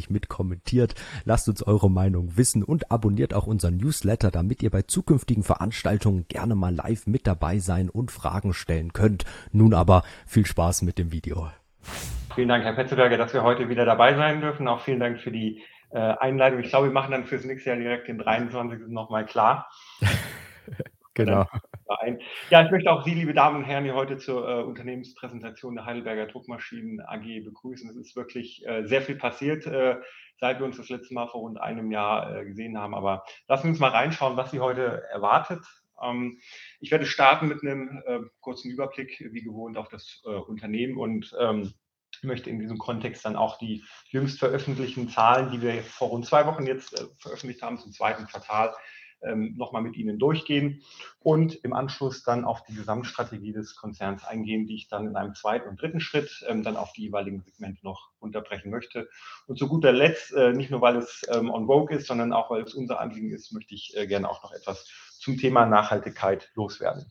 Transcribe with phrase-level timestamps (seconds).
[0.00, 0.94] fleißig mit kommentiert.
[1.24, 6.26] Lasst uns eure Meinung wissen und abonniert auch unseren Newsletter, damit ihr bei zukünftigen Veranstaltungen
[6.28, 9.24] gerne mal live mit dabei sein und Fragen stellen könnt.
[9.52, 11.50] Nun aber viel Spaß mit dem Video.
[12.34, 14.68] Vielen Dank, Herr Petzelberger, dass wir heute wieder dabei sein dürfen.
[14.68, 16.60] Auch vielen Dank für die äh, Einleitung.
[16.60, 18.88] Ich glaube, wir machen dann fürs nächste Jahr direkt den 23.
[18.88, 19.68] nochmal klar.
[21.14, 21.46] genau.
[22.50, 25.86] Ja, ich möchte auch Sie, liebe Damen und Herren, hier heute zur äh, Unternehmenspräsentation der
[25.86, 27.90] Heidelberger Druckmaschinen AG begrüßen.
[27.90, 29.96] Es ist wirklich äh, sehr viel passiert, äh,
[30.38, 32.94] seit wir uns das letzte Mal vor rund einem Jahr äh, gesehen haben.
[32.94, 35.64] Aber lassen wir uns mal reinschauen, was Sie heute erwartet.
[36.00, 36.40] Ähm,
[36.78, 41.34] ich werde starten mit einem äh, kurzen Überblick, wie gewohnt, auf das äh, Unternehmen und
[41.40, 41.74] ähm,
[42.22, 46.46] möchte in diesem Kontext dann auch die jüngst veröffentlichten Zahlen, die wir vor rund zwei
[46.46, 48.74] Wochen jetzt veröffentlicht haben, zum zweiten Quartal,
[49.22, 50.82] ähm, nochmal mit Ihnen durchgehen
[51.20, 55.34] und im Anschluss dann auf die Gesamtstrategie des Konzerns eingehen, die ich dann in einem
[55.34, 59.08] zweiten und dritten Schritt ähm, dann auf die jeweiligen Segmente noch unterbrechen möchte.
[59.46, 62.50] Und zu guter Letzt, äh, nicht nur weil es ähm, on vogue ist, sondern auch
[62.50, 64.88] weil es unser Anliegen ist, möchte ich äh, gerne auch noch etwas
[65.18, 67.10] zum Thema Nachhaltigkeit loswerden.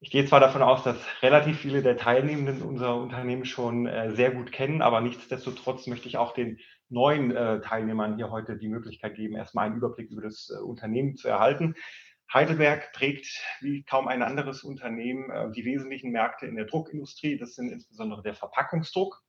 [0.00, 4.30] Ich gehe zwar davon aus, dass relativ viele der Teilnehmenden unser Unternehmen schon äh, sehr
[4.30, 9.14] gut kennen, aber nichtsdestotrotz möchte ich auch den neuen äh, Teilnehmern hier heute die Möglichkeit
[9.16, 11.74] geben, erstmal einen Überblick über das äh, Unternehmen zu erhalten.
[12.32, 17.38] Heidelberg trägt wie kaum ein anderes Unternehmen äh, die wesentlichen Märkte in der Druckindustrie.
[17.38, 19.22] Das sind insbesondere der Verpackungsdruck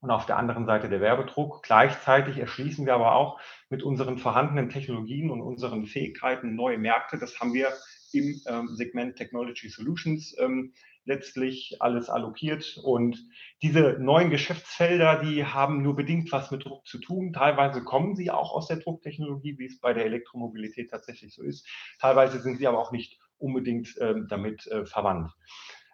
[0.00, 1.62] und auf der anderen Seite der Werbedruck.
[1.62, 3.40] Gleichzeitig erschließen wir aber auch
[3.70, 7.18] mit unseren vorhandenen Technologien und unseren Fähigkeiten neue Märkte.
[7.18, 7.72] Das haben wir
[8.12, 10.72] im ähm, Segment Technology Solutions ähm,
[11.06, 12.78] letztlich alles allokiert.
[12.82, 13.18] Und
[13.62, 17.32] diese neuen Geschäftsfelder, die haben nur bedingt was mit Druck zu tun.
[17.32, 21.66] Teilweise kommen sie auch aus der Drucktechnologie, wie es bei der Elektromobilität tatsächlich so ist.
[22.00, 25.32] Teilweise sind sie aber auch nicht unbedingt ähm, damit äh, verwandt.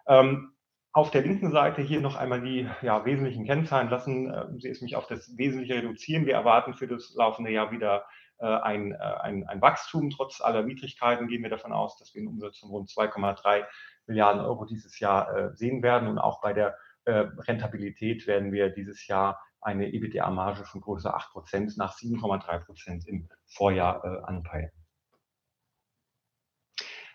[0.07, 0.53] Ähm,
[0.91, 3.89] auf der linken Seite hier noch einmal die ja, wesentlichen Kennzahlen.
[3.89, 6.25] Lassen äh, Sie es mich auf das Wesentliche reduzieren.
[6.25, 8.05] Wir erwarten für das laufende Jahr wieder
[8.37, 10.11] äh, ein, äh, ein, ein, Wachstum.
[10.11, 13.63] Trotz aller Widrigkeiten gehen wir davon aus, dass wir einen Umsatz von rund 2,3
[14.07, 16.07] Milliarden Euro dieses Jahr äh, sehen werden.
[16.07, 21.77] Und auch bei der Rentabilität werden wir dieses Jahr eine EBITDA-Marge von größer 8 Prozent
[21.77, 24.71] nach 7,3 Prozent im Vorjahr anpeilen.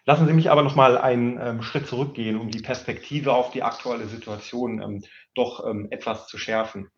[0.09, 3.63] Lassen Sie mich aber noch mal einen ähm, Schritt zurückgehen, um die Perspektive auf die
[3.63, 6.89] aktuelle Situation ähm, doch ähm, etwas zu schärfen.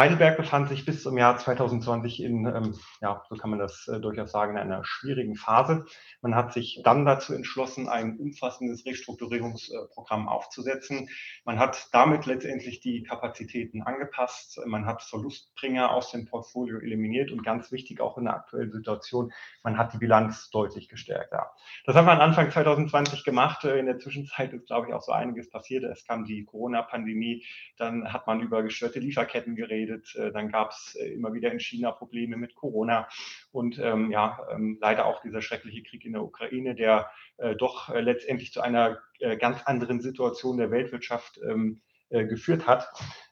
[0.00, 3.98] Heidelberg befand sich bis zum Jahr 2020 in, ähm, ja, so kann man das äh,
[3.98, 5.86] durchaus sagen, in einer schwierigen Phase.
[6.22, 11.08] Man hat sich dann dazu entschlossen, ein umfassendes Restrukturierungsprogramm aufzusetzen.
[11.44, 14.60] Man hat damit letztendlich die Kapazitäten angepasst.
[14.66, 19.32] Man hat Verlustbringer aus dem Portfolio eliminiert und ganz wichtig auch in der aktuellen Situation,
[19.64, 21.32] man hat die Bilanz deutlich gestärkt.
[21.32, 21.50] Ja.
[21.86, 23.64] Das haben wir Anfang 2020 gemacht.
[23.64, 25.82] In der Zwischenzeit ist, glaube ich, auch so einiges passiert.
[25.82, 27.44] Es kam die Corona-Pandemie,
[27.78, 30.14] dann hat man über gestörte Lieferketten geredet geredet.
[30.16, 33.08] Äh, dann gab es äh, immer wieder in China Probleme mit Corona
[33.50, 37.88] und ähm, ja, ähm, leider auch dieser schreckliche Krieg in der Ukraine, der äh, doch
[37.88, 42.88] äh, letztendlich zu einer äh, ganz anderen Situation der Weltwirtschaft ähm, äh, geführt hat.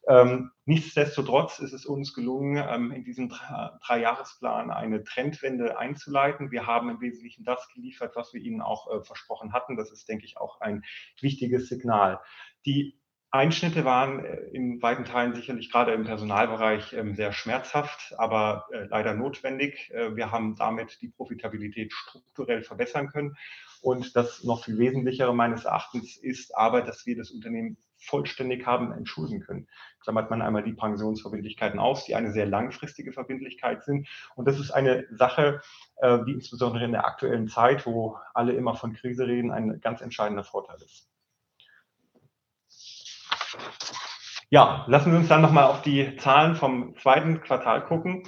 [0.08, 3.32] Ähm, nichtsdestotrotz ist es uns gelungen, ähm, in diesem
[3.86, 6.50] Dreijahresplan eine Trendwende einzuleiten.
[6.50, 9.76] Wir haben im Wesentlichen das geliefert, was wir Ihnen auch äh, versprochen hatten.
[9.76, 10.84] Das ist, denke ich, auch ein
[11.20, 12.20] wichtiges Signal.
[12.66, 13.00] Die
[13.36, 18.84] Einschnitte waren äh, in weiten Teilen sicherlich gerade im Personalbereich ähm, sehr schmerzhaft, aber äh,
[18.84, 19.90] leider notwendig.
[19.92, 23.36] Äh, wir haben damit die Profitabilität strukturell verbessern können.
[23.82, 28.92] Und das noch viel Wesentlichere meines Erachtens ist aber, dass wir das Unternehmen vollständig haben
[28.92, 29.68] entschulden können.
[30.00, 34.08] Klammert man einmal die Pensionsverbindlichkeiten aus, die eine sehr langfristige Verbindlichkeit sind.
[34.34, 35.60] Und das ist eine Sache,
[36.02, 40.44] die insbesondere in der aktuellen Zeit, wo alle immer von Krise reden, ein ganz entscheidender
[40.44, 41.08] Vorteil ist.
[44.50, 48.22] Ja, lassen wir uns dann nochmal auf die Zahlen vom zweiten Quartal gucken.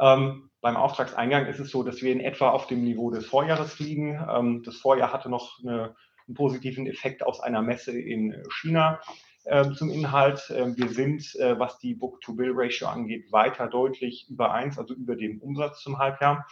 [0.00, 3.78] Ähm, beim Auftragseingang ist es so, dass wir in etwa auf dem Niveau des Vorjahres
[3.78, 4.24] liegen.
[4.28, 5.94] Ähm, das Vorjahr hatte noch eine,
[6.26, 9.00] einen positiven Effekt aus einer Messe in China
[9.44, 10.50] äh, zum Inhalt.
[10.50, 15.40] Äh, wir sind, äh, was die Book-to-Bill-Ratio angeht, weiter deutlich über eins, also über dem
[15.40, 16.46] Umsatz zum Halbjahr.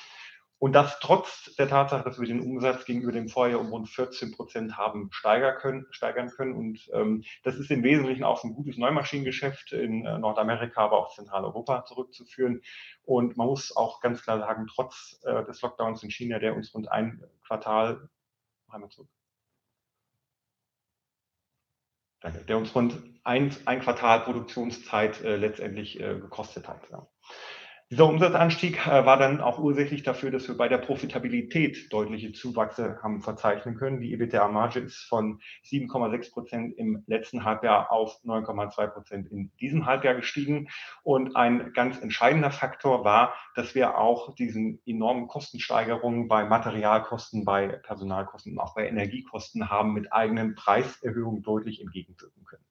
[0.59, 4.33] Und das trotz der Tatsache, dass wir den Umsatz gegenüber dem Vorjahr um rund 14
[4.33, 5.87] Prozent haben steigern können.
[5.91, 6.55] Steigern können.
[6.55, 11.15] Und ähm, das ist im Wesentlichen auf ein gutes Neumaschinengeschäft in äh, Nordamerika, aber auch
[11.15, 12.63] Zentraleuropa zurückzuführen.
[13.03, 16.73] Und man muss auch ganz klar sagen, trotz äh, des Lockdowns in China, der uns
[16.73, 18.09] rund ein Quartal,
[18.69, 19.09] einmal zurück,
[22.49, 26.89] der uns rund ein, ein Quartal Produktionszeit äh, letztendlich äh, gekostet hat.
[26.91, 27.07] Ja.
[27.91, 32.99] Dieser Umsatzanstieg äh, war dann auch ursächlich dafür, dass wir bei der Profitabilität deutliche Zuwachse
[33.03, 34.01] haben verzeichnen können.
[34.01, 40.15] Die EBITDA-Marge ist von 7,6 Prozent im letzten Halbjahr auf 9,2 Prozent in diesem Halbjahr
[40.15, 40.69] gestiegen.
[41.03, 47.69] Und ein ganz entscheidender Faktor war, dass wir auch diesen enormen Kostensteigerungen bei Materialkosten, bei
[47.69, 52.65] Personalkosten und auch bei Energiekosten haben mit eigenen Preiserhöhungen deutlich entgegenwirken können.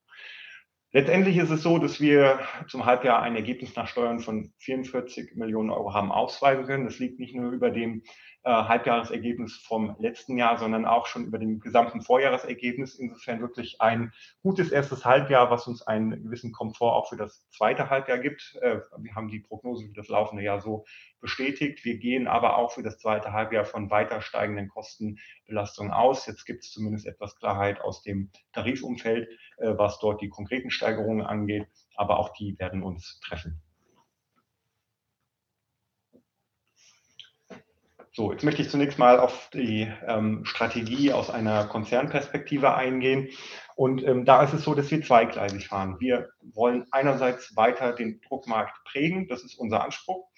[0.95, 5.71] Letztendlich ist es so, dass wir zum Halbjahr ein Ergebnis nach Steuern von 44 Millionen
[5.71, 6.85] Euro haben ausweisen können.
[6.85, 8.03] Das liegt nicht nur über dem
[8.43, 12.95] äh, Halbjahresergebnis vom letzten Jahr, sondern auch schon über dem gesamten Vorjahresergebnis.
[12.95, 14.11] Insofern wirklich ein
[14.41, 18.57] gutes erstes Halbjahr, was uns einen gewissen Komfort auch für das zweite Halbjahr gibt.
[18.61, 20.85] Äh, wir haben die Prognose für das laufende Jahr so
[21.21, 21.85] bestätigt.
[21.85, 26.25] Wir gehen aber auch für das zweite Halbjahr von weiter steigenden Kostenbelastungen aus.
[26.25, 31.25] Jetzt gibt es zumindest etwas Klarheit aus dem Tarifumfeld, äh, was dort die konkreten Steigerungen
[31.25, 31.67] angeht.
[31.95, 33.61] Aber auch die werden uns treffen.
[38.15, 43.29] So, jetzt möchte ich zunächst mal auf die ähm, Strategie aus einer Konzernperspektive eingehen.
[43.75, 45.95] Und ähm, da ist es so, dass wir zweigleisig fahren.
[45.99, 50.29] Wir wollen einerseits weiter den Druckmarkt prägen, das ist unser Anspruch.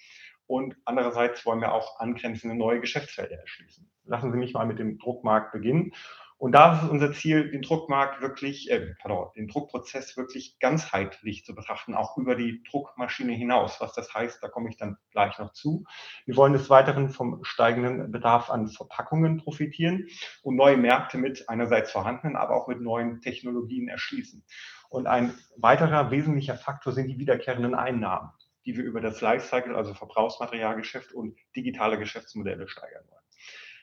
[0.46, 3.86] Und andererseits wollen wir auch angrenzende neue Geschäftsfelder erschließen.
[4.04, 5.92] Lassen Sie mich mal mit dem Druckmarkt beginnen.
[6.38, 11.54] Und da ist unser Ziel, den Druckmarkt wirklich, äh, pardon, den Druckprozess wirklich ganzheitlich zu
[11.54, 13.80] betrachten, auch über die Druckmaschine hinaus.
[13.80, 15.84] Was das heißt, da komme ich dann gleich noch zu.
[16.26, 20.08] Wir wollen des Weiteren vom steigenden Bedarf an Verpackungen profitieren
[20.42, 24.44] und neue Märkte mit einerseits vorhandenen, aber auch mit neuen Technologien erschließen.
[24.90, 28.30] Und ein weiterer wesentlicher Faktor sind die wiederkehrenden Einnahmen,
[28.66, 33.15] die wir über das Lifecycle, also Verbrauchsmaterialgeschäft und digitale Geschäftsmodelle steigern wollen.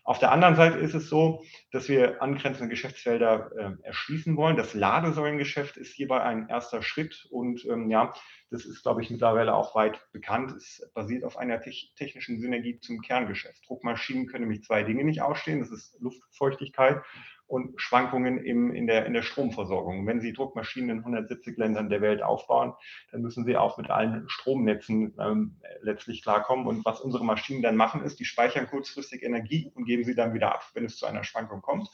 [0.06, 4.58] Auf der anderen Seite ist es so, dass wir angrenzende Geschäftsfelder äh, erschließen wollen.
[4.58, 8.14] Das Ladesäulengeschäft ist hierbei ein erster Schritt und ähm, ja,
[8.50, 10.52] das ist, glaube ich, mittlerweile auch weit bekannt.
[10.52, 13.68] Es basiert auf einer te technischen Synergie zum Kerngeschäft.
[13.68, 15.60] Druckmaschinen können nämlich zwei Dinge nicht ausstehen.
[15.60, 17.02] Das ist Luftfeuchtigkeit
[17.54, 20.08] und Schwankungen im, in, der, in der Stromversorgung.
[20.08, 22.74] Wenn Sie Druckmaschinen in 170 Ländern der Welt aufbauen,
[23.12, 26.66] dann müssen Sie auch mit allen Stromnetzen ähm, letztlich klarkommen.
[26.66, 30.34] Und was unsere Maschinen dann machen, ist, die speichern kurzfristig Energie und geben sie dann
[30.34, 31.90] wieder ab, wenn es zu einer Schwankung kommt.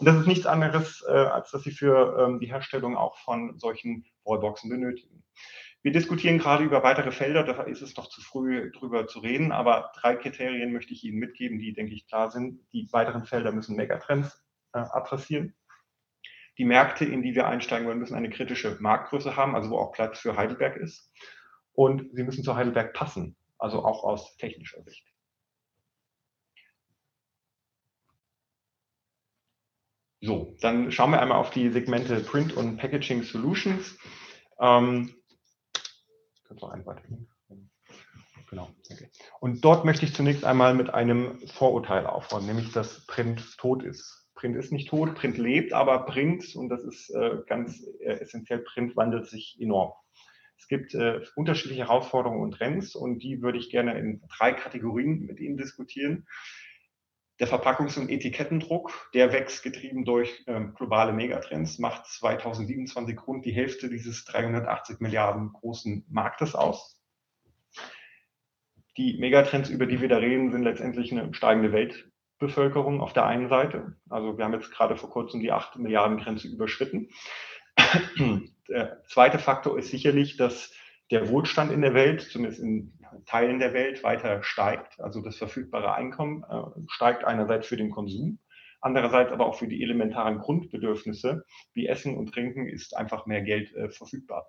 [0.00, 3.56] Und das ist nichts anderes, äh, als dass Sie für ähm, die Herstellung auch von
[3.56, 5.22] solchen Wallboxen benötigen.
[5.82, 9.52] Wir diskutieren gerade über weitere Felder, da ist es noch zu früh drüber zu reden,
[9.52, 12.58] aber drei Kriterien möchte ich Ihnen mitgeben, die, denke ich, klar sind.
[12.72, 14.43] Die weiteren Felder müssen Megatrends
[14.74, 15.54] adressieren.
[16.58, 19.92] Die Märkte, in die wir einsteigen wollen, müssen eine kritische Marktgröße haben, also wo auch
[19.92, 21.10] Platz für Heidelberg ist.
[21.72, 25.04] Und sie müssen zu Heidelberg passen, also auch aus technischer Sicht.
[30.20, 33.98] So, dann schauen wir einmal auf die Segmente Print und Packaging Solutions.
[34.58, 35.14] Ähm?
[38.48, 38.70] Genau.
[38.90, 39.10] Okay.
[39.40, 44.23] Und dort möchte ich zunächst einmal mit einem Vorurteil aufräumen, nämlich dass Print tot ist.
[44.44, 48.58] Print ist nicht tot, Print lebt, aber Print, und das ist äh, ganz äh, essentiell,
[48.58, 49.94] Print wandelt sich enorm.
[50.58, 55.24] Es gibt äh, unterschiedliche Herausforderungen und Trends und die würde ich gerne in drei Kategorien
[55.24, 56.26] mit Ihnen diskutieren.
[57.40, 63.54] Der Verpackungs- und Etikettendruck, der wächst getrieben durch ähm, globale Megatrends, macht 2027 rund die
[63.54, 67.00] Hälfte dieses 380 Milliarden großen Marktes aus.
[68.98, 72.10] Die Megatrends, über die wir da reden, sind letztendlich eine steigende Welt,
[72.46, 73.96] Bevölkerung auf der einen Seite.
[74.08, 77.08] Also wir haben jetzt gerade vor kurzem die 8 Milliarden Grenze überschritten.
[78.68, 80.72] Der zweite Faktor ist sicherlich, dass
[81.10, 85.00] der Wohlstand in der Welt, zumindest in Teilen der Welt, weiter steigt.
[85.00, 88.38] Also das verfügbare Einkommen äh, steigt einerseits für den Konsum,
[88.80, 93.74] andererseits aber auch für die elementaren Grundbedürfnisse wie Essen und Trinken ist einfach mehr Geld
[93.74, 94.46] äh, verfügbar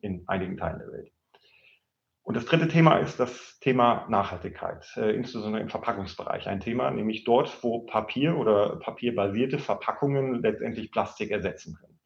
[0.00, 1.12] in einigen Teilen der Welt.
[2.30, 6.46] Und das dritte Thema ist das Thema Nachhaltigkeit, äh, insbesondere im Verpackungsbereich.
[6.46, 11.98] Ein Thema, nämlich dort, wo Papier oder papierbasierte Verpackungen letztendlich Plastik ersetzen können.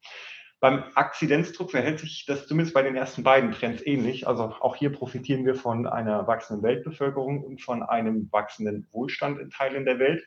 [0.59, 4.27] Beim Akzidenzdruck verhält sich das zumindest bei den ersten beiden Trends ähnlich.
[4.27, 9.51] Also auch hier profitieren wir von einer wachsenden Weltbevölkerung und von einem wachsenden Wohlstand in
[9.51, 10.23] Teilen der Welt.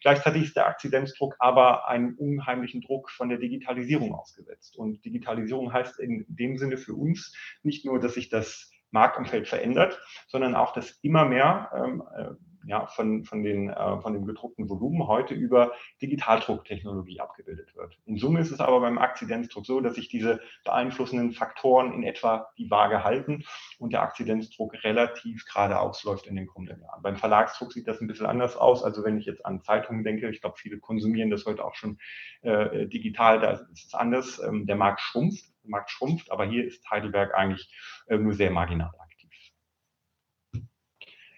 [0.00, 4.76] Gleichzeitig ist der Akzidenzdruck aber einem unheimlichen Druck von der Digitalisierung ausgesetzt.
[4.76, 10.00] Und Digitalisierung heißt in dem Sinne für uns nicht nur, dass sich das Marktumfeld verändert,
[10.28, 12.30] sondern auch, dass immer mehr ähm, äh,
[12.66, 17.98] ja, von, von, den, äh, von dem gedruckten Volumen heute über Digitaldrucktechnologie abgebildet wird.
[18.04, 22.50] In Summe ist es aber beim Akzidenzdruck so, dass sich diese beeinflussenden Faktoren in etwa
[22.58, 23.44] die Waage halten
[23.78, 27.02] und der Akzidenzdruck relativ geradeaus läuft in den kommenden Jahren.
[27.02, 28.84] Beim Verlagsdruck sieht das ein bisschen anders aus.
[28.84, 31.98] Also wenn ich jetzt an Zeitungen denke, ich glaube, viele konsumieren das heute auch schon
[32.42, 34.40] äh, digital, da ist es anders.
[34.46, 37.72] Ähm, der Markt schrumpft, Markt schrumpft, aber hier ist Heidelberg eigentlich
[38.08, 39.30] äh, nur sehr marginal aktiv.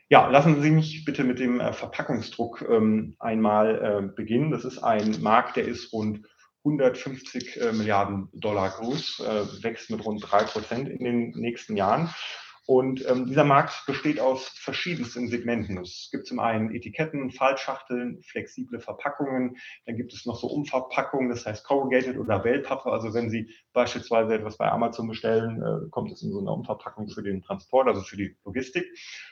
[0.09, 4.51] Ja, lassen Sie mich bitte mit dem äh, Verpackungsdruck ähm, einmal äh, beginnen.
[4.51, 6.27] Das ist ein Markt, der ist rund
[6.65, 9.21] 150 äh, Milliarden Dollar groß,
[9.63, 12.15] wächst mit rund drei Prozent in den nächsten Jahren.
[12.73, 15.77] Und ähm, dieser Markt besteht aus verschiedensten Segmenten.
[15.77, 19.59] Es gibt zum einen Etiketten, Fallschachteln, flexible Verpackungen.
[19.85, 22.91] Dann gibt es noch so Umverpackungen, das heißt Corrugated oder Wellpappe.
[22.91, 27.11] Also wenn Sie beispielsweise etwas bei Amazon bestellen, äh, kommt es in so einer Umverpackung
[27.11, 28.87] für den Transport, also für die Logistik.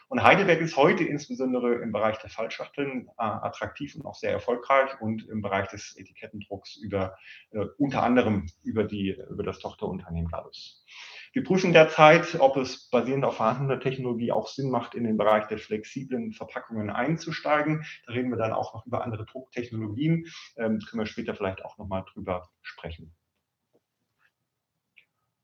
[0.09, 5.01] Und Heidelberg ist heute insbesondere im Bereich der Fallschachteln äh, attraktiv und auch sehr erfolgreich
[5.01, 7.17] und im Bereich des Etikettendrucks über
[7.53, 10.85] äh, unter anderem über die über das Tochterunternehmen Gallus.
[11.33, 15.47] Wir prüfen derzeit, ob es basierend auf vorhandener Technologie auch Sinn macht, in den Bereich
[15.47, 17.85] der flexiblen Verpackungen einzusteigen.
[18.07, 20.27] Da reden wir dann auch noch über andere Drucktechnologien.
[20.57, 23.15] Ähm, können wir später vielleicht auch nochmal drüber sprechen.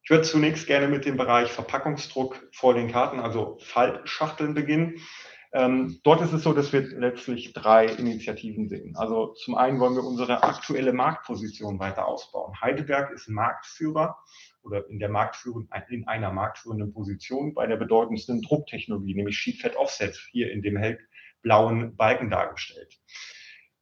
[0.02, 5.00] Ich würde zunächst gerne mit dem Bereich Verpackungsdruck vor den Karten, also Fallschachteln beginnen.
[5.56, 8.94] Ähm, dort ist es so, dass wir letztlich drei Initiativen sehen.
[8.94, 12.60] Also zum einen wollen wir unsere aktuelle Marktposition weiter ausbauen.
[12.60, 14.18] Heidelberg ist Marktführer
[14.62, 20.14] oder in der Marktführung, in einer marktführenden Position bei der bedeutendsten Drucktechnologie, nämlich Sheet Offset,
[20.30, 22.94] hier in dem hellblauen Balken dargestellt.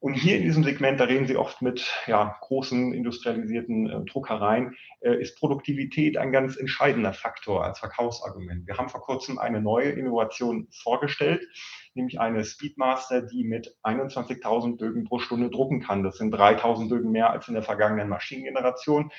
[0.05, 4.77] Und hier in diesem Segment, da reden Sie oft mit ja, großen industrialisierten äh, Druckereien,
[5.01, 8.67] äh, ist Produktivität ein ganz entscheidender Faktor als Verkaufsargument.
[8.67, 11.49] Wir haben vor kurzem eine neue Innovation vorgestellt,
[11.95, 16.03] nämlich eine Speedmaster, die mit 21.000 Bögen pro Stunde drucken kann.
[16.03, 19.11] Das sind 3.000 Bögen mehr als in der vergangenen Maschinengeneration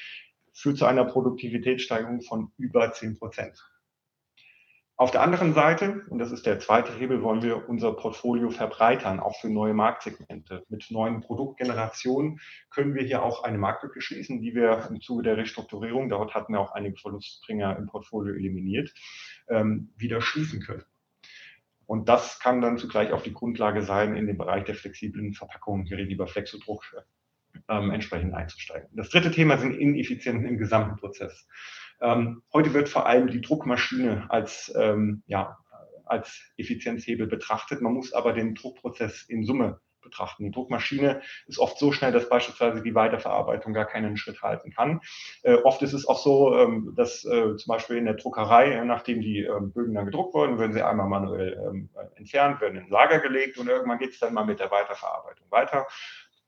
[0.53, 3.59] führt zu einer Produktivitätssteigerung von über 10 Prozent.
[4.97, 9.19] Auf der anderen Seite, und das ist der zweite Hebel, wollen wir unser Portfolio verbreitern,
[9.19, 10.63] auch für neue Marktsegmente.
[10.69, 15.35] Mit neuen Produktgenerationen können wir hier auch eine Marktlücke schließen, die wir im Zuge der
[15.35, 18.93] Restrukturierung, dort hatten wir auch einige Verlustbringer im Portfolio eliminiert,
[19.49, 20.85] ähm, wieder schließen können.
[21.85, 25.85] Und das kann dann zugleich auch die Grundlage sein, in den Bereich der flexiblen Verpackungen,
[25.85, 26.85] hier lieber Flexodruck
[27.69, 28.89] ähm, entsprechend einzusteigen.
[28.93, 31.47] Das dritte Thema sind Ineffizienzen im gesamten Prozess.
[32.01, 35.57] Ähm, heute wird vor allem die Druckmaschine als, ähm, ja,
[36.05, 37.81] als Effizienzhebel betrachtet.
[37.81, 40.45] Man muss aber den Druckprozess in Summe betrachten.
[40.45, 45.01] Die Druckmaschine ist oft so schnell, dass beispielsweise die Weiterverarbeitung gar keinen Schritt halten kann.
[45.43, 48.85] Äh, oft ist es auch so, ähm, dass äh, zum Beispiel in der Druckerei, äh,
[48.85, 52.83] nachdem die ähm, Bögen dann gedruckt wurden, werden sie einmal manuell ähm, entfernt, werden in
[52.83, 55.87] ein Lager gelegt und irgendwann geht es dann mal mit der Weiterverarbeitung weiter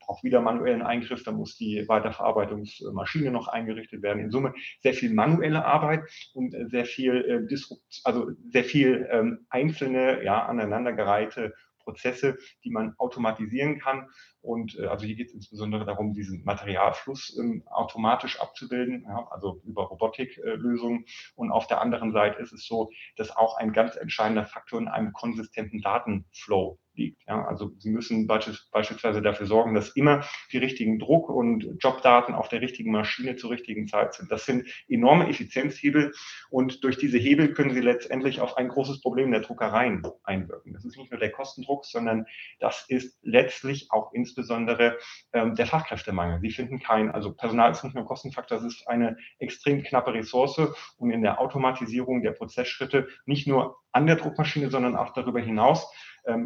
[0.07, 4.23] auch wieder manuellen Eingriff, da muss die Weiterverarbeitungsmaschine noch eingerichtet werden.
[4.23, 9.07] In Summe sehr viel manuelle Arbeit und äh, sehr viel äh, Disrupt, also sehr viel
[9.11, 11.53] ähm, einzelne, ja, aneinandergereihte
[11.87, 14.09] Prozesse, die man automatisieren kann.
[14.41, 19.61] Und äh, also hier geht es insbesondere darum, diesen Materialfluss ähm, automatisch abzubilden, ja, also
[19.63, 21.03] über Robotiklösungen.
[21.03, 24.81] Äh, und auf der anderen Seite ist es so, dass auch ein ganz entscheidender Faktor
[24.81, 27.23] in einem konsistenten Datenflow liegt.
[27.27, 32.49] Ja, also Sie müssen beispielsweise dafür sorgen, dass immer die richtigen Druck- und Jobdaten auf
[32.49, 34.31] der richtigen Maschine zur richtigen Zeit sind.
[34.31, 36.13] Das sind enorme Effizienzhebel
[36.49, 40.73] und durch diese Hebel können Sie letztendlich auf ein großes Problem der Druckereien einwirken.
[40.73, 42.25] Das ist nicht nur der Kostendruck, sondern
[42.59, 44.97] das ist letztlich auch insbesondere
[45.33, 46.39] ähm, der Fachkräftemangel.
[46.41, 50.59] Sie finden kein, also Personal ist nicht nur Kostenfaktor, das ist eine extrem knappe Ressource
[50.97, 55.91] und in der Automatisierung der Prozessschritte nicht nur an der Druckmaschine, sondern auch darüber hinaus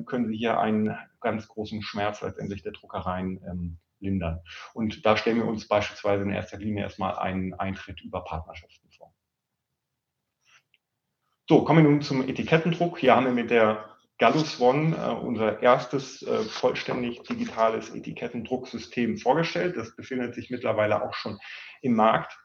[0.05, 4.41] können wir hier einen ganz großen Schmerz letztendlich der Druckereien ähm, lindern.
[4.73, 9.13] Und da stellen wir uns beispielsweise in erster Linie erstmal einen Eintritt über Partnerschaften vor.
[11.47, 12.99] So, kommen wir nun zum Etikettendruck.
[12.99, 13.85] Hier haben wir mit der
[14.17, 19.75] Gallus One äh, unser erstes äh, vollständig digitales Etikettendrucksystem vorgestellt.
[19.77, 21.39] Das befindet sich mittlerweile auch schon
[21.81, 22.37] im Markt.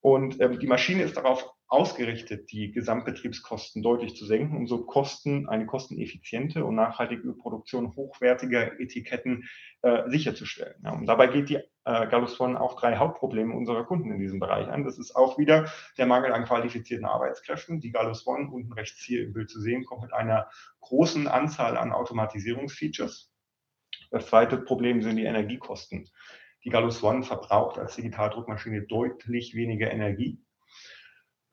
[0.00, 5.48] Und ähm, die Maschine ist darauf ausgerichtet, die Gesamtbetriebskosten deutlich zu senken, um so Kosten,
[5.48, 9.48] eine kosteneffiziente und nachhaltige Produktion hochwertiger Etiketten
[9.80, 10.74] äh, sicherzustellen.
[10.84, 14.38] Ja, und dabei geht die äh, Gallus von auch drei Hauptprobleme unserer Kunden in diesem
[14.38, 14.84] Bereich an.
[14.84, 17.80] Das ist auch wieder der Mangel an qualifizierten Arbeitskräften.
[17.80, 20.50] Die Gallus One, unten rechts hier im Bild zu sehen, kommt mit einer
[20.80, 23.32] großen Anzahl an Automatisierungsfeatures.
[24.10, 26.06] Das zweite Problem sind die Energiekosten.
[26.64, 30.38] Die Gallus One verbraucht als Digitaldruckmaschine deutlich weniger Energie.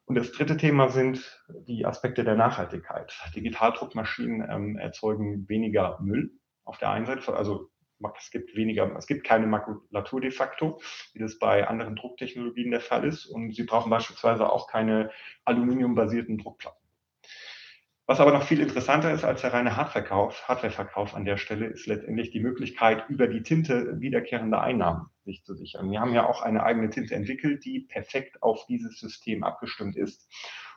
[0.09, 3.13] Und das dritte Thema sind die Aspekte der Nachhaltigkeit.
[3.35, 6.31] Digitaldruckmaschinen ähm, erzeugen weniger Müll
[6.65, 7.69] auf der einen Seite, also
[8.17, 10.81] es gibt weniger, es gibt keine Makulatur de facto,
[11.13, 13.27] wie das bei anderen Drucktechnologien der Fall ist.
[13.27, 15.11] Und sie brauchen beispielsweise auch keine
[15.45, 16.78] aluminiumbasierten Druckplatten.
[18.09, 21.85] Was aber noch viel interessanter ist als der reine Hardwareverkauf, Hardwareverkauf an der Stelle, ist
[21.85, 25.91] letztendlich die Möglichkeit, über die Tinte wiederkehrende Einnahmen sich zu sichern.
[25.91, 30.27] Wir haben ja auch eine eigene Tinte entwickelt, die perfekt auf dieses System abgestimmt ist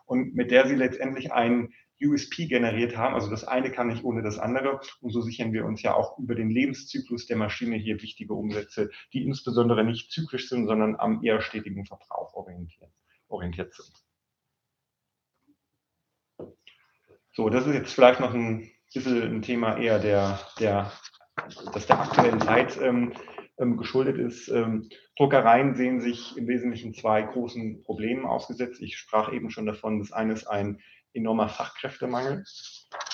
[0.05, 1.73] und mit der Sie letztendlich ein
[2.03, 3.15] USP generiert haben.
[3.15, 4.81] Also das eine kann nicht ohne das andere.
[5.01, 8.91] Und so sichern wir uns ja auch über den Lebenszyklus der Maschine hier wichtige Umsätze,
[9.15, 12.93] die insbesondere nicht zyklisch sind, sondern am eher stetigen Verbrauch orientiert,
[13.29, 14.12] orientiert sind.
[17.35, 20.93] So, das ist jetzt vielleicht noch ein bisschen ein Thema eher der, der,
[21.73, 23.15] das der aktuellen Zeit ähm,
[23.59, 24.49] ähm, geschuldet ist.
[24.49, 28.83] Ähm, Druckereien sehen sich im Wesentlichen zwei großen Problemen ausgesetzt.
[28.83, 29.99] Ich sprach eben schon davon.
[29.99, 30.81] Das eine ist ein
[31.15, 32.45] enormer Fachkräftemangel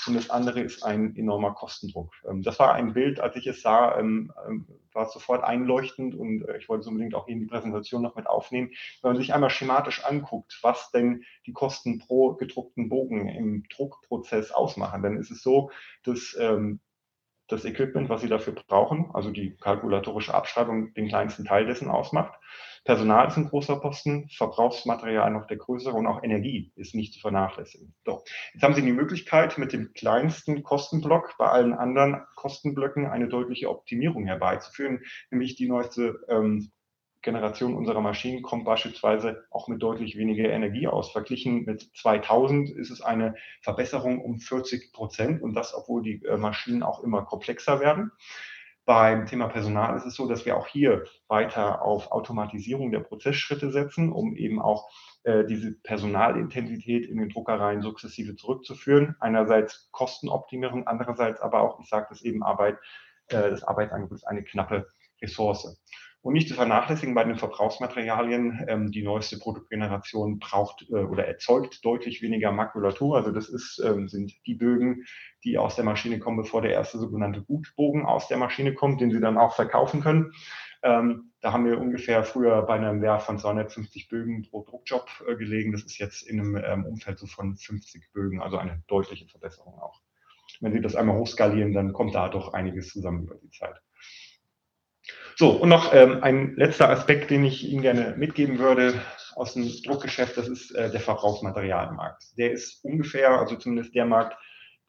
[0.08, 2.12] und das andere ist ein enormer Kostendruck.
[2.28, 6.14] Ähm, das war ein Bild, als ich es sah, ähm, ähm, war es sofort einleuchtend
[6.14, 8.70] und äh, ich wollte es unbedingt auch in die Präsentation noch mit aufnehmen.
[9.02, 14.50] Wenn man sich einmal schematisch anguckt, was denn die Kosten pro gedruckten Bogen im Druckprozess
[14.50, 15.70] ausmachen, dann ist es so,
[16.04, 16.36] dass
[17.48, 22.38] das Equipment, was Sie dafür brauchen, also die kalkulatorische Abschreibung, den kleinsten Teil dessen ausmacht.
[22.84, 27.20] Personal ist ein großer Posten, Verbrauchsmaterial noch der größere und auch Energie ist nicht zu
[27.20, 27.94] vernachlässigen.
[28.04, 33.28] So, jetzt haben Sie die Möglichkeit, mit dem kleinsten Kostenblock bei allen anderen Kostenblöcken eine
[33.28, 35.00] deutliche Optimierung herbeizuführen,
[35.30, 36.70] nämlich die neueste ähm,
[37.28, 41.10] Generation unserer Maschinen kommt beispielsweise auch mit deutlich weniger Energie aus.
[41.10, 46.38] Verglichen mit 2000 ist es eine Verbesserung um 40 Prozent und das, obwohl die äh,
[46.38, 48.12] Maschinen auch immer komplexer werden.
[48.86, 53.70] Beim Thema Personal ist es so, dass wir auch hier weiter auf Automatisierung der Prozessschritte
[53.70, 54.88] setzen, um eben auch
[55.24, 59.14] äh, diese Personalintensität in den Druckereien sukzessive zurückzuführen.
[59.20, 62.78] Einerseits Kostenoptimierung, andererseits aber auch, ich sage das eben, Arbeit,
[63.28, 64.86] äh, das Arbeitsangebot ist eine knappe
[65.20, 65.78] Ressource.
[66.20, 71.84] Und nicht zu vernachlässigen bei den Verbrauchsmaterialien, ähm, die neueste Produktgeneration braucht äh, oder erzeugt
[71.84, 73.16] deutlich weniger Makulatur.
[73.16, 75.04] Also das ist, ähm, sind die Bögen,
[75.44, 79.12] die aus der Maschine kommen, bevor der erste sogenannte Gutbogen aus der Maschine kommt, den
[79.12, 80.32] Sie dann auch verkaufen können.
[80.82, 85.36] Ähm, da haben wir ungefähr früher bei einem Wert von 250 Bögen pro Druckjob äh,
[85.36, 85.72] gelegen.
[85.72, 89.78] Das ist jetzt in einem ähm, Umfeld so von 50 Bögen, also eine deutliche Verbesserung
[89.78, 90.00] auch.
[90.60, 93.80] Wenn Sie das einmal hochskalieren, dann kommt da doch einiges zusammen über die Zeit.
[95.40, 99.00] So, und noch ähm, ein letzter Aspekt, den ich Ihnen gerne mitgeben würde
[99.36, 102.36] aus dem Druckgeschäft, das ist äh, der Verbrauchsmaterialmarkt.
[102.36, 104.36] Der ist ungefähr, also zumindest der Markt,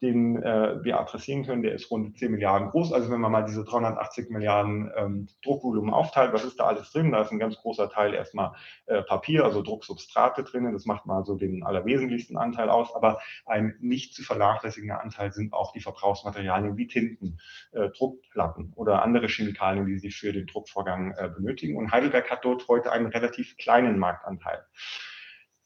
[0.02, 2.92] den äh, wir adressieren können, der ist rund 10 Milliarden groß.
[2.92, 7.12] Also wenn man mal diese 380 Milliarden ähm, Druckvolumen aufteilt, was ist da alles drin?
[7.12, 8.52] Da ist ein ganz großer Teil erstmal
[8.86, 10.72] äh, Papier, also Drucksubstrate drin.
[10.72, 12.94] Das macht mal so den allerwesentlichsten Anteil aus.
[12.94, 17.38] Aber ein nicht zu vernachlässigender Anteil sind auch die Verbrauchsmaterialien wie Tinten,
[17.72, 21.76] äh, Druckplatten oder andere Chemikalien, die Sie für den Druckvorgang äh, benötigen.
[21.76, 24.64] Und Heidelberg hat dort heute einen relativ kleinen Marktanteil.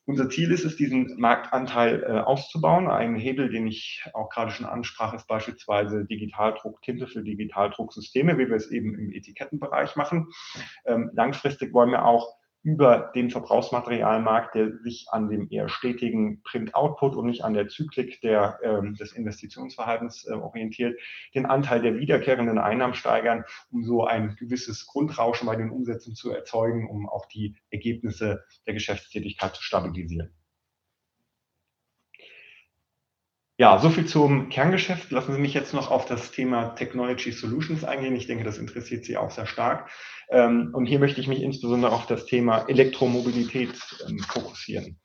[0.07, 2.89] Unser Ziel ist es, diesen Marktanteil äh, auszubauen.
[2.89, 8.49] Ein Hebel, den ich auch gerade schon ansprach, ist beispielsweise Digitaldruck, Tinte für Digitaldrucksysteme, wie
[8.49, 10.29] wir es eben im Etikettenbereich machen.
[10.85, 17.15] Ähm, langfristig wollen wir auch über den Verbrauchsmaterialmarkt, der sich an dem eher stetigen Print-Output
[17.15, 20.99] und nicht an der Zyklik der, ähm, des Investitionsverhaltens äh, orientiert,
[21.35, 26.33] den Anteil der wiederkehrenden Einnahmen steigern, um so ein gewisses Grundrauschen bei den Umsätzen zu
[26.33, 30.33] erzeugen, um auch die Ergebnisse der Geschäftstätigkeit zu stabilisieren.
[33.57, 35.13] Ja, so viel zum Kerngeschäft.
[35.13, 38.17] Lassen Sie mich jetzt noch auf das Thema Technology Solutions eingehen.
[38.17, 39.91] Ich denke, das interessiert Sie auch sehr stark.
[40.29, 44.99] Ähm, und hier möchte ich mich insbesondere auf das Thema Elektromobilität ähm, fokussieren.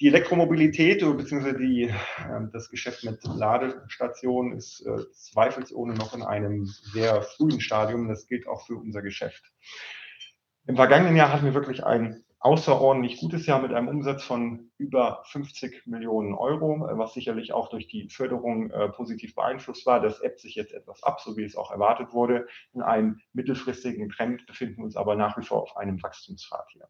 [0.00, 1.58] Die Elektromobilität bzw.
[1.58, 1.94] Die,
[2.26, 8.08] ähm, das Geschäft mit Ladestationen ist äh, zweifelsohne noch in einem sehr frühen Stadium.
[8.08, 9.44] Das gilt auch für unser Geschäft.
[10.66, 15.22] Im vergangenen Jahr hatten wir wirklich ein außerordentlich gutes Jahr mit einem Umsatz von über
[15.26, 20.00] 50 Millionen Euro, äh, was sicherlich auch durch die Förderung äh, positiv beeinflusst war.
[20.00, 22.46] Das ebbt sich jetzt etwas ab, so wie es auch erwartet wurde.
[22.72, 26.88] In einem mittelfristigen Trend befinden wir uns aber nach wie vor auf einem Wachstumspfad hier.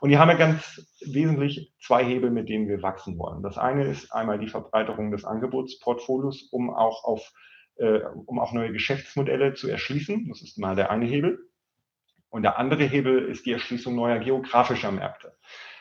[0.00, 3.44] Und hier haben wir ganz wesentlich zwei Hebel, mit denen wir wachsen wollen.
[3.44, 7.32] Das eine ist einmal die Verbreiterung des Angebotsportfolios, um auch auf
[7.76, 10.28] äh, um auch neue Geschäftsmodelle zu erschließen.
[10.28, 11.47] Das ist mal der eine Hebel.
[12.30, 15.32] Und der andere Hebel ist die Erschließung neuer geografischer Märkte.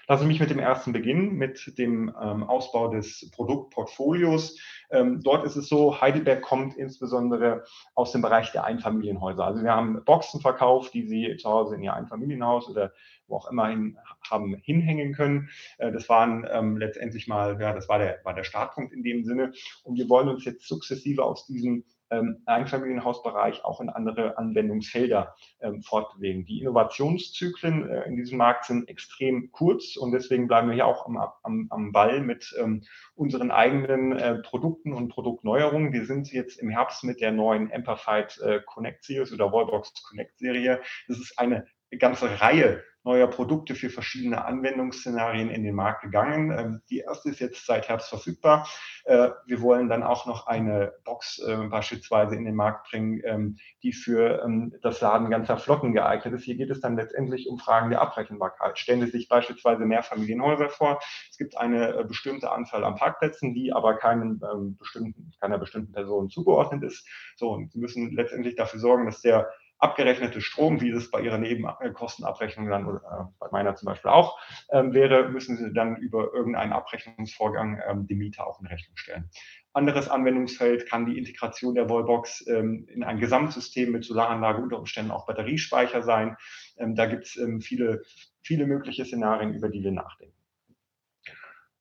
[0.09, 4.57] Lassen Sie mich mit dem ersten beginnen, mit dem ähm, Ausbau des Produktportfolios.
[4.89, 9.43] Ähm, dort ist es so, Heidelberg kommt insbesondere aus dem Bereich der Einfamilienhäuser.
[9.43, 12.93] Also wir haben Boxen verkauft, die Sie zu Hause in Ihr Einfamilienhaus oder
[13.27, 13.97] wo auch immer hin,
[14.29, 15.49] haben hinhängen können.
[15.77, 19.25] Äh, das waren ähm, letztendlich mal, ja, das war der, war der Startpunkt in dem
[19.25, 19.51] Sinne.
[19.83, 25.81] Und wir wollen uns jetzt sukzessive aus diesem ähm, Einfamilienhausbereich auch in andere Anwendungsfelder ähm,
[25.81, 26.45] fortbewegen.
[26.45, 31.05] Die Innovationszyklen äh, in diesem Markt sind extrem kurz und deswegen bleiben wir hier auch
[31.05, 32.83] am, am, am Ball mit ähm,
[33.15, 35.93] unseren eigenen äh, Produkten und Produktneuerungen.
[35.93, 40.37] Wir sind jetzt im Herbst mit der neuen Amperfied äh, Connect Series oder Wallbox Connect
[40.37, 40.81] Serie.
[41.07, 41.65] Das ist eine
[41.99, 46.51] ganze Reihe neuer Produkte für verschiedene Anwendungsszenarien in den Markt gegangen.
[46.51, 48.67] Ähm, die erste ist jetzt seit Herbst verfügbar.
[49.05, 53.57] Äh, wir wollen dann auch noch eine Box äh, beispielsweise in den Markt bringen, ähm,
[53.81, 56.43] die für ähm, das Laden ganzer Flotten geeignet ist.
[56.43, 58.77] Hier geht es dann letztendlich um Fragen der Abrechenbarkeit.
[58.77, 60.99] Stellen Sie sich beispielsweise Mehrfamilienhäuser vor.
[61.31, 64.41] Es gibt eine äh, bestimmte Anzahl an Parkplätzen, die aber keinen,
[64.77, 67.07] bestimmten, keiner bestimmten Person zugeordnet ist.
[67.37, 71.37] So, und Sie müssen letztendlich dafür sorgen, dass der abgerechnete Strom, wie es bei Ihrer
[71.37, 74.39] Nebenkostenabrechnung dann oder äh, bei meiner zum Beispiel auch
[74.71, 79.29] ähm, wäre, müssen Sie dann über irgendeinen Abrechnungsvorgang ähm, dem Mieter auch in Rechnung stellen.
[79.73, 85.11] Anderes Anwendungsfeld kann die Integration der Wallbox ähm, in ein Gesamtsystem mit Solaranlage, unter Umständen
[85.11, 86.35] auch Batteriespeicher sein.
[86.77, 88.01] Ähm, da gibt es ähm, viele,
[88.41, 90.36] viele mögliche Szenarien, über die wir nachdenken.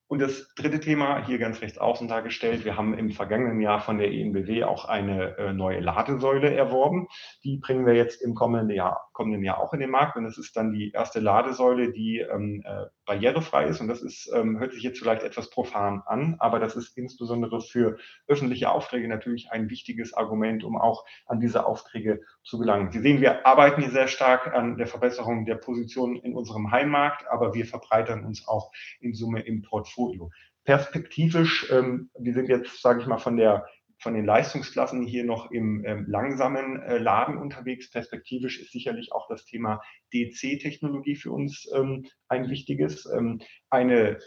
[0.08, 3.98] Und das dritte Thema, hier ganz rechts außen dargestellt, wir haben im vergangenen Jahr von
[3.98, 7.08] der ENBW auch eine äh, neue Ladesäule erworben.
[7.42, 10.16] Die bringen wir jetzt im kommenden Jahr, kommenden Jahr auch in den Markt.
[10.16, 13.80] Und das ist dann die erste Ladesäule, die ähm, äh, barrierefrei ist.
[13.80, 17.62] Und das ist, ähm, hört sich jetzt vielleicht etwas profan an, aber das ist insbesondere
[17.62, 17.96] für
[18.28, 22.92] öffentliche Aufträge natürlich ein wichtiges Argument, um auch an diese Aufträge zu gelangen.
[22.92, 27.26] Sie sehen, wir arbeiten hier sehr stark an der Verbesserung der Position in unserem Heimmarkt,
[27.30, 30.30] aber wir verbreitern uns auch in Summe im Portfolio.
[30.64, 33.66] Perspektivisch, ähm, wir sind jetzt, sage ich mal, von der
[33.98, 37.90] von den Leistungsklassen hier noch im ähm, langsamen äh, Laden unterwegs.
[37.90, 39.80] Perspektivisch ist sicherlich auch das Thema
[40.12, 43.06] DC-Technologie für uns ähm, ein wichtiges.
[43.06, 44.18] Ähm, eine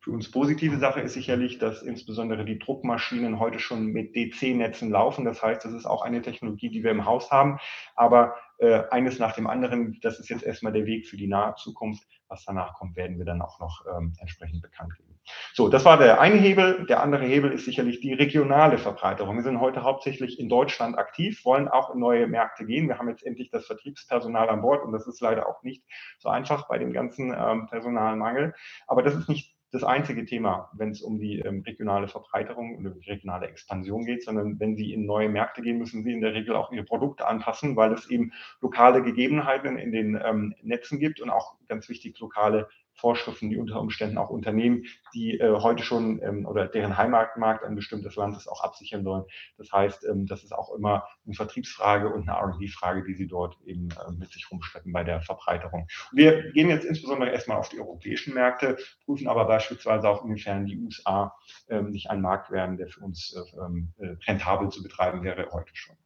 [0.00, 5.26] für uns positive Sache ist sicherlich, dass insbesondere die Druckmaschinen heute schon mit DC-Netzen laufen.
[5.26, 7.58] Das heißt, das ist auch eine Technologie, die wir im Haus haben.
[7.96, 11.54] Aber äh, eines nach dem anderen, das ist jetzt erstmal der Weg für die nahe
[11.56, 12.02] Zukunft.
[12.28, 15.18] Was danach kommt, werden wir dann auch noch ähm, entsprechend bekannt geben.
[15.52, 16.86] So, das war der eine Hebel.
[16.86, 19.36] Der andere Hebel ist sicherlich die regionale Verbreiterung.
[19.36, 22.88] Wir sind heute hauptsächlich in Deutschland aktiv, wollen auch in neue Märkte gehen.
[22.88, 25.84] Wir haben jetzt endlich das Vertriebspersonal an Bord und das ist leider auch nicht
[26.18, 28.54] so einfach bei dem ganzen ähm, Personalmangel.
[28.86, 32.84] Aber das ist nicht das einzige Thema, wenn es um die ähm, regionale Verbreiterung und
[32.84, 36.34] die regionale Expansion geht, sondern wenn Sie in neue Märkte gehen, müssen Sie in der
[36.34, 41.20] Regel auch Ihre Produkte anpassen, weil es eben lokale Gegebenheiten in den ähm, Netzen gibt
[41.20, 42.68] und auch ganz wichtig lokale
[43.00, 44.84] Vorschriften, die unter Umständen auch Unternehmen,
[45.14, 49.24] die äh, heute schon ähm, oder deren Heimatmarkt ein bestimmtes Land ist, auch absichern sollen.
[49.56, 53.56] Das heißt, ähm, das ist auch immer eine Vertriebsfrage und eine R&D-Frage, die sie dort
[53.64, 55.88] eben äh, mit sich rumschleppen bei der Verbreiterung.
[56.12, 60.78] Wir gehen jetzt insbesondere erstmal auf die europäischen Märkte, prüfen aber beispielsweise auch inwiefern die
[60.78, 61.34] USA
[61.68, 65.48] ähm, nicht ein Markt werden, der für uns äh, ähm, äh, rentabel zu betreiben wäre
[65.52, 65.96] heute schon.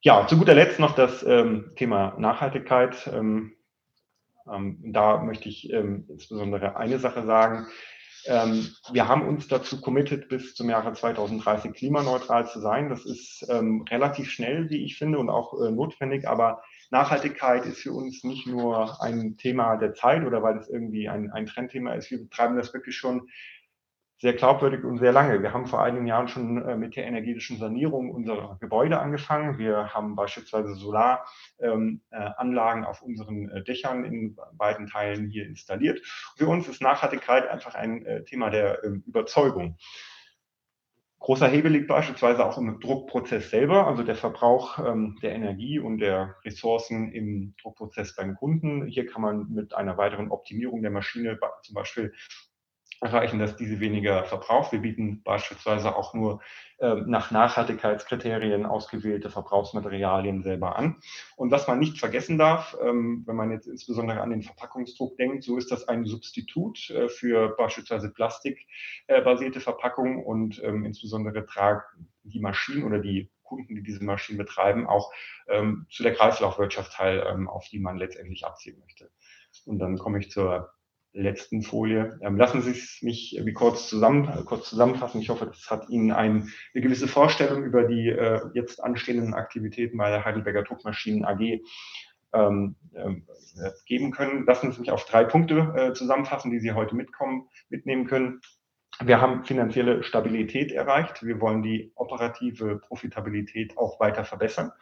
[0.00, 3.10] Ja, zu guter Letzt noch das ähm, Thema Nachhaltigkeit.
[3.12, 3.57] Ähm,
[4.82, 7.66] da möchte ich ähm, insbesondere eine Sache sagen.
[8.26, 12.88] Ähm, wir haben uns dazu committed, bis zum Jahre 2030 klimaneutral zu sein.
[12.88, 16.28] Das ist ähm, relativ schnell, wie ich finde, und auch äh, notwendig.
[16.28, 21.08] Aber Nachhaltigkeit ist für uns nicht nur ein Thema der Zeit oder weil es irgendwie
[21.08, 22.10] ein, ein Trendthema ist.
[22.10, 23.28] Wir betreiben das wirklich schon
[24.20, 25.42] sehr glaubwürdig und sehr lange.
[25.42, 29.58] Wir haben vor einigen Jahren schon äh, mit der energetischen Sanierung unserer Gebäude angefangen.
[29.58, 31.28] Wir haben beispielsweise Solaranlagen
[31.60, 36.00] ähm, äh, auf unseren äh, Dächern in beiden Teilen hier installiert.
[36.36, 39.76] Für uns ist Nachhaltigkeit einfach ein Thema der ähm, Überzeugung.
[41.20, 45.98] Großer Hebel liegt beispielsweise auch im Druckprozess selber, also der Verbrauch ähm, der Energie und
[45.98, 48.86] der Ressourcen im Druckprozess beim Kunden.
[48.86, 52.14] Hier kann man mit einer weiteren Optimierung der Maschine zum Beispiel
[53.00, 54.72] erreichen, dass diese weniger verbraucht.
[54.72, 56.40] Wir bieten beispielsweise auch nur
[56.78, 60.96] äh, nach Nachhaltigkeitskriterien ausgewählte Verbrauchsmaterialien selber an.
[61.36, 65.44] Und was man nicht vergessen darf, ähm, wenn man jetzt insbesondere an den Verpackungsdruck denkt,
[65.44, 72.08] so ist das ein Substitut äh, für beispielsweise plastikbasierte äh, Verpackungen und ähm, insbesondere tragen
[72.24, 75.10] die Maschinen oder die Kunden, die diese Maschinen betreiben, auch
[75.48, 79.10] ähm, zu der Kreislaufwirtschaft teil, ähm, auf die man letztendlich abziehen möchte.
[79.64, 80.70] Und dann komme ich zur
[81.22, 82.18] letzten Folie.
[82.22, 85.20] Ähm, lassen Sie es mich wie kurz, zusammen, kurz zusammenfassen.
[85.20, 89.98] Ich hoffe, das hat Ihnen ein, eine gewisse Vorstellung über die äh, jetzt anstehenden Aktivitäten
[89.98, 91.60] bei der Heidelberger Druckmaschinen AG
[92.32, 93.26] ähm, ähm,
[93.86, 94.44] geben können.
[94.46, 98.40] Lassen Sie mich auf drei Punkte äh, zusammenfassen, die Sie heute mitkommen, mitnehmen können.
[99.00, 101.22] Wir haben finanzielle Stabilität erreicht.
[101.22, 104.72] Wir wollen die operative Profitabilität auch weiter verbessern.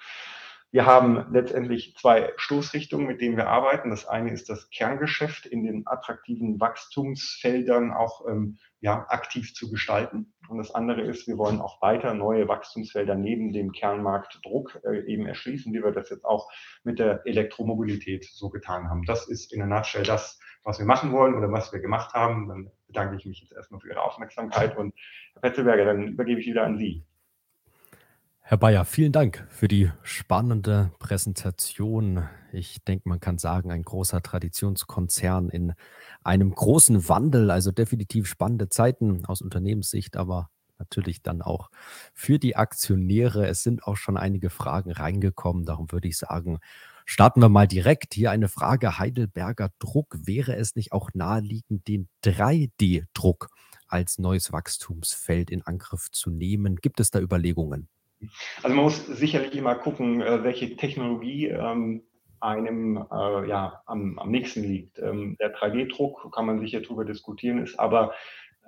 [0.73, 3.91] Wir haben letztendlich zwei Stoßrichtungen, mit denen wir arbeiten.
[3.91, 10.35] Das eine ist das Kerngeschäft in den attraktiven Wachstumsfeldern auch ähm, ja, aktiv zu gestalten.
[10.49, 15.01] Und das andere ist, wir wollen auch weiter neue Wachstumsfelder neben dem Kernmarkt Druck äh,
[15.07, 16.51] eben erschließen, wie wir das jetzt auch
[16.83, 19.05] mit der Elektromobilität so getan haben.
[19.07, 22.49] Das ist in der Nutshell das, was wir machen wollen oder was wir gemacht haben.
[22.49, 24.95] Dann bedanke ich mich jetzt erstmal für Ihre Aufmerksamkeit und
[25.35, 27.05] Herr Petzelberger, dann übergebe ich wieder an Sie.
[28.49, 32.29] Herr Bayer, vielen Dank für die spannende Präsentation.
[32.53, 35.75] Ich denke, man kann sagen, ein großer Traditionskonzern in
[36.23, 41.71] einem großen Wandel, also definitiv spannende Zeiten aus Unternehmenssicht, aber natürlich dann auch
[42.15, 43.49] für die Aktionäre.
[43.49, 45.65] Es sind auch schon einige Fragen reingekommen.
[45.65, 46.61] Darum würde ich sagen,
[47.05, 48.15] starten wir mal direkt.
[48.15, 50.19] Hier eine Frage Heidelberger Druck.
[50.23, 53.49] Wäre es nicht auch naheliegend, den 3D-Druck
[53.89, 56.77] als neues Wachstumsfeld in Angriff zu nehmen?
[56.77, 57.89] Gibt es da Überlegungen?
[58.63, 62.03] Also man muss sicherlich immer gucken, äh, welche Technologie ähm,
[62.41, 64.99] einem äh, ja, am, am nächsten liegt.
[64.99, 68.15] Ähm, der 3D-Druck, kann man sicher darüber diskutieren, ist aber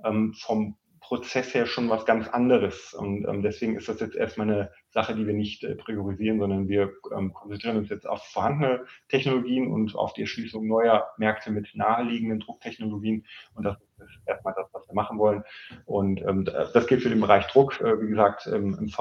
[0.04, 0.76] ähm, vom
[1.08, 2.92] Prozess her schon was ganz anderes.
[2.92, 6.68] Und ähm, deswegen ist das jetzt erstmal eine Sache, die wir nicht äh, priorisieren, sondern
[6.68, 11.70] wir ähm, konzentrieren uns jetzt auf vorhandene Technologien und auf die Erschließung neuer Märkte mit
[11.74, 13.24] naheliegenden Drucktechnologien.
[13.54, 15.44] Und das ist erstmal das, was wir machen wollen.
[15.86, 17.80] Und ähm, das gilt für den Bereich Druck.
[17.80, 18.92] Äh, wie gesagt, ähm, im,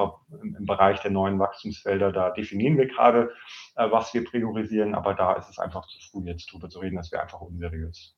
[0.55, 3.33] im, Bereich der neuen Wachstumsfelder, da definieren wir gerade,
[3.75, 4.95] äh, was wir priorisieren.
[4.95, 6.95] Aber da ist es einfach zu früh, jetzt drüber zu reden.
[6.95, 8.16] Das wäre einfach unseriös.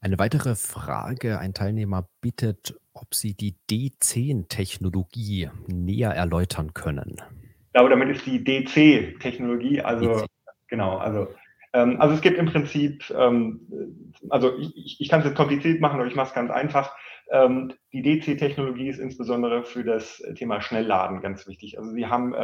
[0.00, 1.38] Eine weitere Frage.
[1.38, 7.16] Ein Teilnehmer bittet, ob Sie die D10-Technologie näher erläutern können.
[7.66, 10.26] Ich glaube, damit ist die DC-Technologie, also DC.
[10.68, 11.28] genau, also
[11.72, 16.00] ähm, also es gibt im Prinzip, ähm, also ich, ich kann es jetzt kompliziert machen,
[16.00, 16.96] aber ich mache es ganz einfach.
[17.30, 21.78] Ähm, die DC-Technologie ist insbesondere für das Thema Schnellladen ganz wichtig.
[21.78, 22.34] Also Sie haben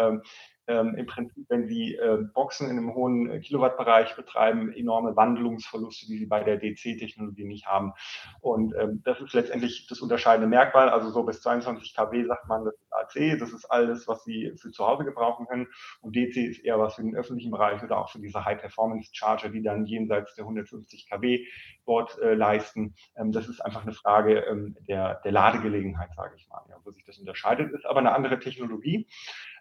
[0.66, 6.06] ähm, im Prinzip, wenn Sie äh, Boxen in einem hohen äh, Kilowattbereich betreiben, enorme Wandlungsverluste,
[6.06, 7.92] die Sie bei der DC-Technologie nicht haben.
[8.40, 10.88] Und ähm, das ist letztendlich das unterscheidende Merkmal.
[10.88, 14.52] Also so bis 22 kW sagt man, das ist AC, das ist alles, was Sie
[14.56, 15.66] für zu Hause gebrauchen können.
[16.00, 19.62] Und DC ist eher was für den öffentlichen Bereich oder auch für diese High-Performance-Charger, die
[19.62, 21.46] dann jenseits der 150 kW
[21.86, 22.94] dort äh, leisten.
[23.16, 26.90] Ähm, das ist einfach eine Frage ähm, der, der Ladegelegenheit, sage ich mal, ja, wo
[26.90, 27.72] sich das unterscheidet.
[27.72, 29.06] Ist aber eine andere Technologie.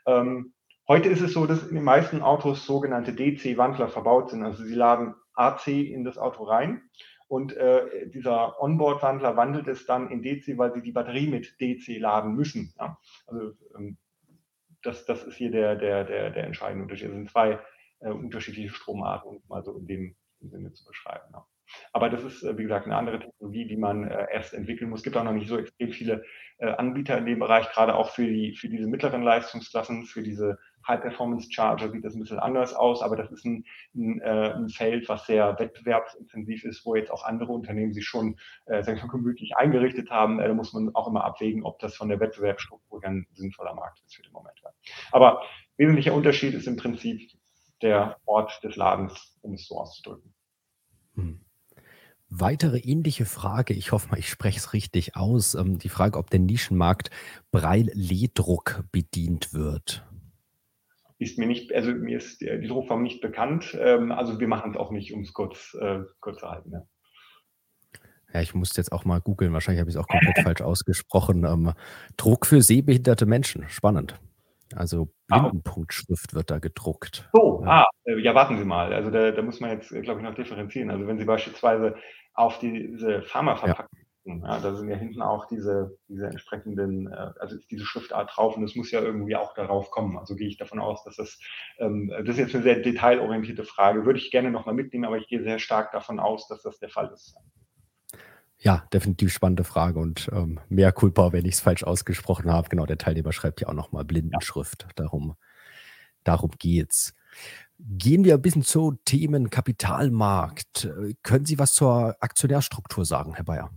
[0.06, 0.54] Ähm,
[0.86, 4.44] Heute ist es so, dass in den meisten Autos sogenannte DC-Wandler verbaut sind.
[4.44, 6.82] Also sie laden AC in das Auto rein
[7.30, 12.00] und äh, dieser Onboard-Wandler wandelt es dann in DC, weil sie die Batterie mit DC
[12.00, 12.74] laden müssen.
[12.78, 12.98] Ja?
[13.28, 13.98] Also ähm,
[14.82, 17.08] das, das ist hier der, der, der, der entscheidende Unterschied.
[17.08, 17.60] Es sind zwei
[18.02, 21.26] äh, unterschiedliche Stromarten, um mal so in dem, in dem Sinne zu beschreiben.
[21.32, 21.48] Ja.
[21.92, 25.00] Aber das ist, äh, wie gesagt, eine andere Technologie, die man äh, erst entwickeln muss.
[25.00, 26.24] Es gibt auch noch nicht so extrem viele
[26.58, 30.60] äh, Anbieter in dem Bereich, gerade auch für, die, für diese mittleren Leistungsklassen, für diese
[30.88, 33.66] High-Performance-Charger sieht das ein bisschen anders aus, aber das ist ein,
[33.96, 38.86] ein, ein, Feld, was sehr wettbewerbsintensiv ist, wo jetzt auch andere Unternehmen sich schon äh,
[38.86, 40.38] wir, gemütlich eingerichtet haben.
[40.38, 44.16] da muss man auch immer abwägen, ob das von der Wettbewerbsstruktur ein sinnvoller Markt ist
[44.16, 44.54] für den Moment.
[45.12, 45.42] Aber
[45.78, 47.32] wesentlicher Unterschied ist im Prinzip
[47.82, 50.34] der Ort des Ladens, um es so auszudrücken.
[51.16, 51.42] Hm.
[52.30, 56.32] Weitere ähnliche Frage, ich hoffe mal, ich spreche es richtig aus, ähm, die Frage, ob
[56.32, 57.12] der Nischenmarkt
[57.52, 60.04] Braille-Lehdruck bedient wird.
[61.24, 64.78] Ist mir nicht, also mir ist die, Druckform nicht bekannt, ähm, also wir machen es
[64.78, 66.72] auch nicht, um es kurz, äh, kurz zu halten.
[66.72, 66.86] Ja.
[68.34, 71.46] Ja, ich musste jetzt auch mal googeln, wahrscheinlich habe ich es auch komplett falsch ausgesprochen.
[71.46, 71.74] Ähm,
[72.18, 74.20] Druck für sehbehinderte Menschen, spannend.
[74.76, 77.30] Also ah, Blindenpunktschrift wird da gedruckt.
[77.34, 77.84] So, ja.
[77.84, 78.92] ah, äh, ja, warten Sie mal.
[78.92, 80.90] Also da, da muss man jetzt, glaube ich, noch differenzieren.
[80.90, 81.96] Also wenn Sie beispielsweise
[82.34, 84.36] auf diese Pharmaverpackung, ja.
[84.36, 88.56] ja, da sind ja hinten auch diese, diese entsprechenden, äh, also ist diese Schriftart drauf
[88.56, 90.18] und es muss ja irgendwie auch darauf kommen.
[90.18, 91.40] Also gehe ich davon aus, dass das,
[91.78, 94.06] ähm, das ist jetzt eine sehr detailorientierte Frage.
[94.06, 96.90] Würde ich gerne nochmal mitnehmen, aber ich gehe sehr stark davon aus, dass das der
[96.90, 97.36] Fall ist.
[98.60, 102.70] Ja, definitiv spannende Frage und ähm, mehr Culpa, wenn ich es falsch ausgesprochen habe.
[102.70, 104.88] Genau, der Teilnehmer schreibt ja auch nochmal Blindenschrift.
[104.96, 105.36] Darum,
[106.24, 107.14] darum geht's.
[107.78, 110.90] Gehen wir ein bisschen zu Themen Kapitalmarkt.
[111.24, 113.70] Können Sie was zur Aktionärstruktur sagen, Herr Bayer?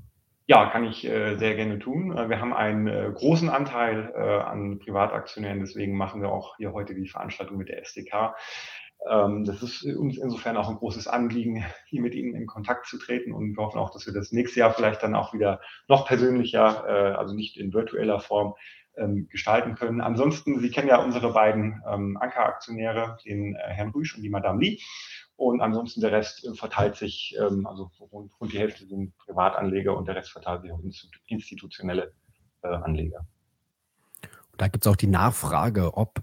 [0.49, 2.17] Ja, kann ich äh, sehr gerne tun.
[2.17, 6.73] Äh, wir haben einen äh, großen Anteil äh, an Privataktionären, deswegen machen wir auch hier
[6.73, 8.37] heute die Veranstaltung mit der SDK.
[9.11, 12.97] Ähm, das ist uns insofern auch ein großes Anliegen, hier mit Ihnen in Kontakt zu
[12.97, 16.07] treten und wir hoffen auch, dass wir das nächste Jahr vielleicht dann auch wieder noch
[16.07, 18.55] persönlicher, äh, also nicht in virtueller Form,
[18.97, 20.01] ähm, gestalten können.
[20.01, 24.61] Ansonsten, Sie kennen ja unsere beiden ähm, Ankeraktionäre, den äh, Herrn Rüsch und die Madame
[24.61, 24.79] Lee.
[25.37, 29.97] Und ansonsten der Rest äh, verteilt sich, ähm, also rund, rund, die Hälfte sind Privatanleger
[29.97, 30.81] und der Rest verteilt sich auf
[31.27, 32.13] institutionelle
[32.63, 33.27] äh, Anleger.
[34.57, 36.23] Da gibt es auch die Nachfrage, ob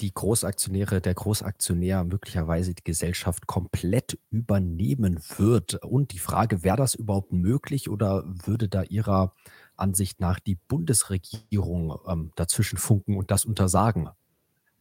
[0.00, 5.74] die Großaktionäre, der Großaktionär möglicherweise die Gesellschaft komplett übernehmen wird.
[5.84, 9.32] Und die Frage, wäre das überhaupt möglich oder würde da Ihrer
[9.76, 14.10] Ansicht nach die Bundesregierung ähm, dazwischen funken und das untersagen?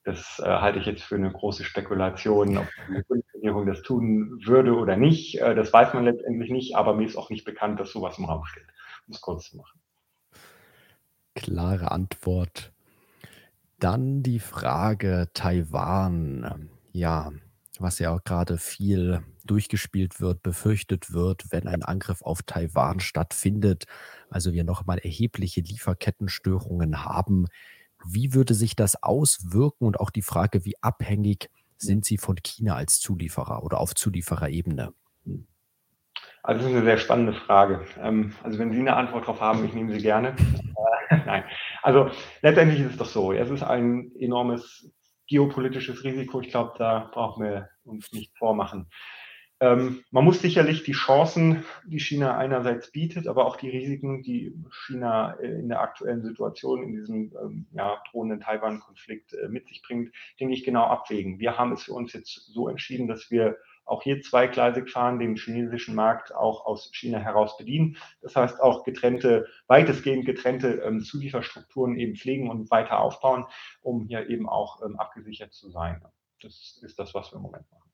[0.03, 4.75] Das äh, halte ich jetzt für eine große Spekulation, ob die Bundesregierung das tun würde
[4.75, 5.39] oder nicht.
[5.39, 8.25] Äh, das weiß man letztendlich nicht, aber mir ist auch nicht bekannt, dass sowas im
[8.25, 8.65] Raum steht,
[9.07, 9.79] um es kurz zu machen.
[11.35, 12.73] Klare Antwort.
[13.79, 16.69] Dann die Frage Taiwan.
[16.91, 17.31] Ja,
[17.79, 23.85] was ja auch gerade viel durchgespielt wird, befürchtet wird, wenn ein Angriff auf Taiwan stattfindet,
[24.29, 27.47] also wir nochmal erhebliche Lieferkettenstörungen haben.
[28.05, 29.85] Wie würde sich das auswirken?
[29.85, 34.93] Und auch die Frage, wie abhängig sind Sie von China als Zulieferer oder auf Zuliefererebene?
[36.43, 37.85] Also das ist eine sehr spannende Frage.
[37.99, 40.35] Ähm, also wenn Sie eine Antwort darauf haben, ich nehme sie gerne.
[41.25, 41.43] Nein.
[41.83, 42.09] Also
[42.41, 44.91] letztendlich ist es doch so, es ist ein enormes
[45.27, 46.41] geopolitisches Risiko.
[46.41, 48.89] Ich glaube, da brauchen wir uns nicht vormachen.
[49.61, 54.55] Ähm, man muss sicherlich die Chancen, die China einerseits bietet, aber auch die Risiken, die
[54.87, 59.83] China äh, in der aktuellen Situation, in diesem ähm, ja, drohenden Taiwan-Konflikt äh, mit sich
[59.83, 61.37] bringt, denke ich, genau abwägen.
[61.37, 65.35] Wir haben es für uns jetzt so entschieden, dass wir auch hier zweigleisig fahren, den
[65.35, 67.97] chinesischen Markt auch aus China heraus bedienen.
[68.23, 73.45] Das heißt auch getrennte, weitestgehend getrennte ähm, Zulieferstrukturen eben pflegen und weiter aufbauen,
[73.81, 76.01] um hier eben auch ähm, abgesichert zu sein.
[76.41, 77.90] Das ist das, was wir im Moment machen.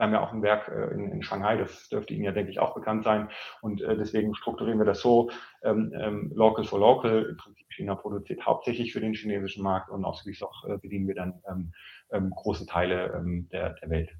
[0.00, 2.50] Wir haben ja auch ein Werk äh, in, in, Shanghai, das dürfte Ihnen ja, denke
[2.50, 3.28] ich, auch bekannt sein.
[3.60, 5.30] Und äh, deswegen strukturieren wir das so,
[5.62, 7.26] ähm, ähm, local for local.
[7.28, 11.16] Im Prinzip China produziert hauptsächlich für den chinesischen Markt und außerdem auch äh, bedienen wir
[11.16, 11.74] dann ähm,
[12.12, 14.10] ähm, große Teile ähm, der, der Welt.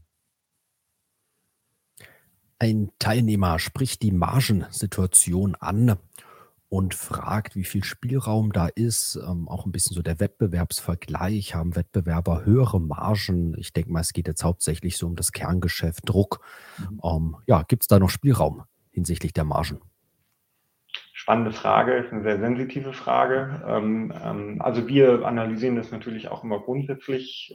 [2.59, 5.97] Ein Teilnehmer spricht die Margensituation an
[6.71, 9.17] und fragt, wie viel Spielraum da ist.
[9.17, 11.55] Ähm, auch ein bisschen so der Wettbewerbsvergleich.
[11.55, 13.55] Haben Wettbewerber höhere Margen?
[13.59, 16.41] Ich denke mal, es geht jetzt hauptsächlich so um das Kerngeschäft Druck.
[16.79, 17.01] Mhm.
[17.05, 19.81] Ähm, ja, gibt es da noch Spielraum hinsichtlich der Margen?
[21.13, 23.63] Spannende Frage, ist eine sehr sensitive Frage.
[23.67, 27.55] Ähm, ähm, also wir analysieren das natürlich auch immer grundsätzlich.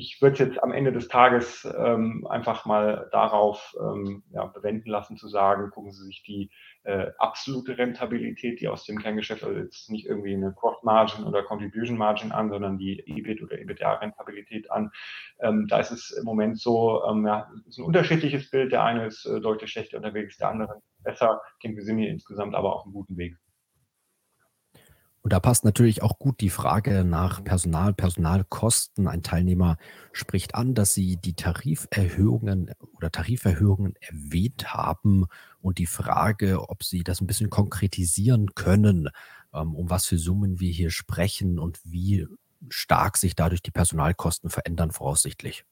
[0.00, 4.90] Ich würde es jetzt am Ende des Tages ähm, einfach mal darauf ähm, ja, bewenden
[4.90, 6.52] lassen, zu sagen, gucken Sie sich die
[6.84, 11.42] äh, absolute Rentabilität, die aus dem Kerngeschäft, also jetzt nicht irgendwie eine Cross Margin oder
[11.42, 14.92] Contribution Margin an, sondern die EBIT oder EBITDA-Rentabilität an.
[15.40, 18.70] Ähm, da ist es im Moment so, ähm, ja, ist ein unterschiedliches Bild.
[18.70, 21.40] Der eine ist äh, deutlich schlechter unterwegs, der andere besser.
[21.56, 23.36] Ich denke, wir sind hier insgesamt aber auf einem guten Weg.
[25.22, 29.08] Und da passt natürlich auch gut die Frage nach Personal, Personalkosten.
[29.08, 29.76] Ein Teilnehmer
[30.12, 35.26] spricht an, dass Sie die Tariferhöhungen oder Tariferhöhungen erwähnt haben
[35.60, 39.08] und die Frage, ob Sie das ein bisschen konkretisieren können,
[39.52, 42.26] ähm, um was für Summen wir hier sprechen und wie
[42.68, 45.64] stark sich dadurch die Personalkosten verändern voraussichtlich.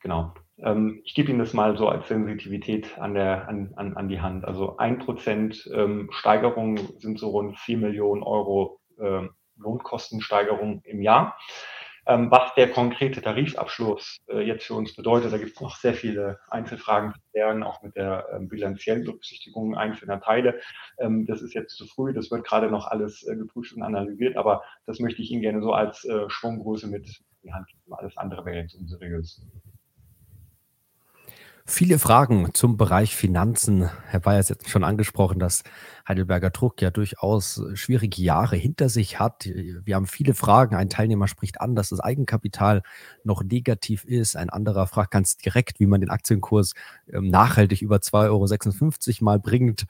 [0.00, 0.34] Genau.
[0.58, 4.20] Ähm, ich gebe Ihnen das mal so als Sensitivität an, der, an, an, an die
[4.20, 4.44] Hand.
[4.44, 9.28] Also ein Prozent ähm, Steigerung sind so rund vier Millionen Euro äh,
[9.58, 11.36] Lohnkostensteigerung im Jahr.
[12.08, 15.92] Ähm, was der konkrete Tarifabschluss äh, jetzt für uns bedeutet, da gibt es noch sehr
[15.94, 20.60] viele Einzelfragen zu klären, auch mit der ähm, bilanziellen Berücksichtigung einzelner Teile.
[20.98, 24.36] Ähm, das ist jetzt zu früh, das wird gerade noch alles äh, geprüft und analysiert,
[24.36, 27.92] aber das möchte ich Ihnen gerne so als äh, Schwunggröße mit in die Hand geben.
[27.92, 29.44] Alles andere wäre jetzt unseriös.
[31.68, 33.90] Viele Fragen zum Bereich Finanzen.
[34.06, 35.64] Herr Bayer hat jetzt schon angesprochen, dass
[36.06, 39.46] Heidelberger Druck ja durchaus schwierige Jahre hinter sich hat.
[39.46, 40.76] Wir haben viele Fragen.
[40.76, 42.84] Ein Teilnehmer spricht an, dass das Eigenkapital
[43.24, 44.36] noch negativ ist.
[44.36, 46.74] Ein anderer fragt ganz direkt, wie man den Aktienkurs
[47.12, 49.86] ähm, nachhaltig über 2,56 Euro mal bringt.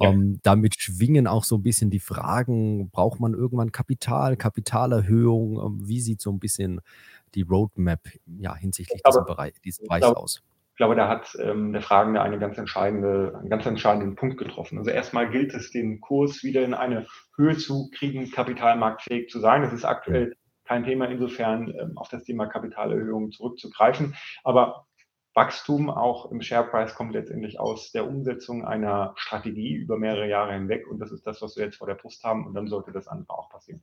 [0.00, 0.10] Ja.
[0.10, 5.64] Ähm, damit schwingen auch so ein bisschen die Fragen, braucht man irgendwann Kapital, Kapitalerhöhung?
[5.64, 6.80] Ähm, wie sieht so ein bisschen
[7.36, 8.00] die Roadmap
[8.40, 10.42] ja, hinsichtlich glaube, Bereich, dieses Bereichs aus?
[10.80, 14.78] Glaube, da hat ähm, der Fragende eine ganz entscheidende, einen ganz entscheidenden Punkt getroffen.
[14.78, 19.60] Also erstmal gilt es, den Kurs wieder in eine Höhe zu kriegen, kapitalmarktfähig zu sein.
[19.60, 24.14] Das ist aktuell kein Thema, insofern ähm, auf das Thema Kapitalerhöhung zurückzugreifen.
[24.42, 24.86] Aber
[25.34, 30.54] Wachstum auch im Share Price kommt letztendlich aus der Umsetzung einer Strategie über mehrere Jahre
[30.54, 30.86] hinweg.
[30.90, 32.46] Und das ist das, was wir jetzt vor der Brust haben.
[32.46, 33.82] Und dann sollte das andere auch passieren.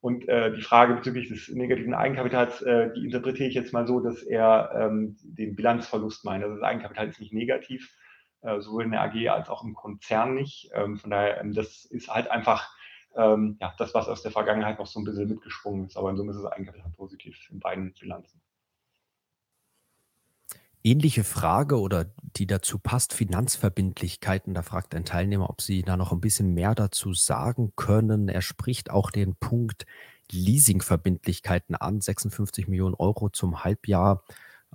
[0.00, 4.00] Und äh, die Frage bezüglich des negativen Eigenkapitals, äh, die interpretiere ich jetzt mal so,
[4.00, 6.44] dass er ähm, den Bilanzverlust meint.
[6.44, 7.96] Also das Eigenkapital ist nicht negativ,
[8.42, 10.70] äh, sowohl in der AG als auch im Konzern nicht.
[10.74, 12.68] Ähm, von daher, ähm, das ist halt einfach
[13.16, 15.96] ähm, ja, das, was aus der Vergangenheit noch so ein bisschen mitgesprungen ist.
[15.96, 18.40] Aber in Summe ist es eigentlich positiv in beiden Bilanzen.
[20.86, 22.04] Ähnliche Frage oder
[22.36, 24.52] die dazu passt, Finanzverbindlichkeiten.
[24.52, 28.28] Da fragt ein Teilnehmer, ob Sie da noch ein bisschen mehr dazu sagen können.
[28.28, 29.86] Er spricht auch den Punkt
[30.30, 34.24] Leasingverbindlichkeiten an, 56 Millionen Euro zum Halbjahr,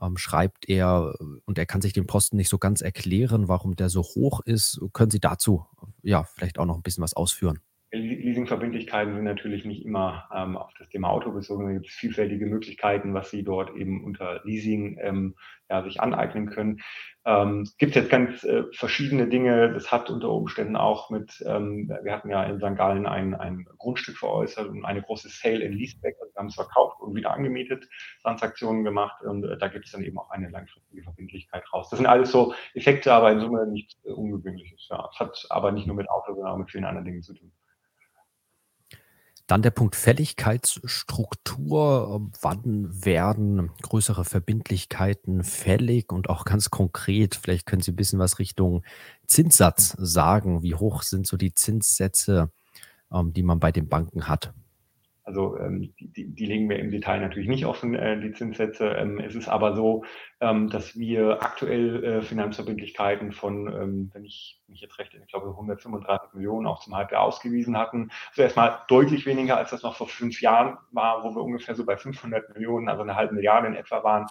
[0.01, 1.13] ähm, schreibt er,
[1.45, 4.81] und er kann sich den Posten nicht so ganz erklären, warum der so hoch ist.
[4.93, 5.67] Können Sie dazu
[6.01, 7.59] ja vielleicht auch noch ein bisschen was ausführen?
[7.91, 11.65] Leasingverbindlichkeiten sind natürlich nicht immer ähm, auf das Thema Auto bezogen.
[11.65, 15.35] Da gibt es vielfältige Möglichkeiten, was Sie dort eben unter Leasing ähm,
[15.69, 16.81] ja, sich aneignen können.
[17.25, 19.73] Ähm, es gibt jetzt ganz äh, verschiedene Dinge.
[19.73, 22.75] Das hat unter Umständen auch mit, ähm, wir hatten ja in St.
[22.77, 26.15] Gallen ein, ein Grundstück veräußert und eine große Sale in Leaseback.
[26.21, 27.87] Also wir haben es verkauft und wieder angemietet,
[28.21, 31.89] Transaktionen gemacht und äh, da gibt es dann eben auch eine langfristige Verbindlichkeit raus.
[31.89, 34.87] Das sind alles so Effekte, aber in Summe nichts äh, Ungewöhnliches.
[34.89, 35.09] Ja.
[35.11, 37.51] Es hat aber nicht nur mit Auto, sondern auch mit vielen anderen Dingen zu tun.
[39.49, 42.29] Dann der Punkt Fälligkeitsstruktur.
[42.39, 48.37] Wann werden größere Verbindlichkeiten fällig und auch ganz konkret, vielleicht können Sie ein bisschen was
[48.37, 48.83] Richtung
[49.25, 50.61] Zinssatz sagen.
[50.61, 52.51] Wie hoch sind so die Zinssätze,
[53.11, 54.53] ähm, die man bei den Banken hat?
[55.29, 58.87] Also ähm, die, die, legen wir im Detail natürlich nicht offen, äh, die Zinssätze.
[58.87, 60.03] Ähm, es ist aber so,
[60.41, 65.49] ähm, dass wir aktuell äh, Finanzverbindlichkeiten von, ähm, wenn ich mich jetzt recht, ich glaube
[65.49, 68.09] 135 Millionen auch zum Halbjahr ausgewiesen hatten.
[68.31, 71.85] Also erstmal deutlich weniger, als das noch vor fünf Jahren war, wo wir ungefähr so
[71.85, 74.25] bei 500 Millionen, also eine halbe Milliarde in etwa waren.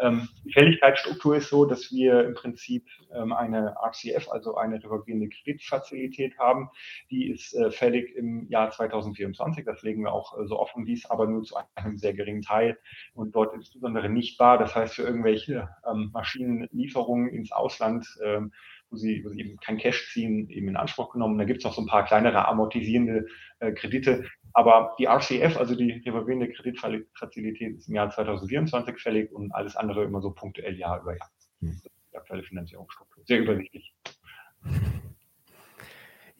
[0.00, 5.28] Ähm, die Fälligkeitsstruktur ist so, dass wir im Prinzip ähm, eine RCF, also eine revolvierende
[5.28, 6.70] Kreditfazilität haben.
[7.10, 9.64] Die ist äh, fällig im Jahr 2024.
[9.64, 12.78] Das legen wir auch äh, so offen, dies aber nur zu einem sehr geringen Teil
[13.14, 14.58] und dort insbesondere nicht bar.
[14.58, 18.52] Das heißt, für irgendwelche ähm, Maschinenlieferungen ins Ausland, ähm,
[18.90, 21.38] wo sie, wo sie eben kein Cash ziehen, eben in Anspruch genommen.
[21.38, 23.26] Da gibt es noch so ein paar kleinere amortisierende
[23.60, 29.52] äh, Kredite, aber die RCF, also die revolvierende Kreditfazilität, ist im Jahr 2024 fällig und
[29.54, 31.30] alles andere immer so punktuell Jahr über Jahr.
[31.60, 31.80] Hm.
[32.12, 33.22] Die aktuelle Finanzierungsstruktur.
[33.26, 33.94] Sehr übersichtlich.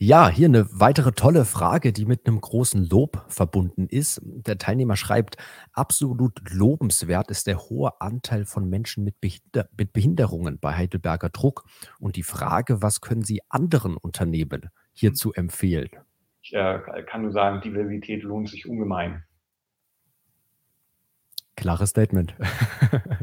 [0.02, 4.22] Ja, hier eine weitere tolle Frage, die mit einem großen Lob verbunden ist.
[4.24, 5.36] Der Teilnehmer schreibt,
[5.74, 11.66] absolut lobenswert ist der hohe Anteil von Menschen mit, Behinder mit Behinderungen bei Heidelberger Druck.
[11.98, 15.90] Und die Frage, was können Sie anderen Unternehmen hierzu empfehlen?
[16.52, 19.24] Äh, kann nur sagen, Diversität lohnt sich ungemein.
[21.56, 22.34] Klares Statement.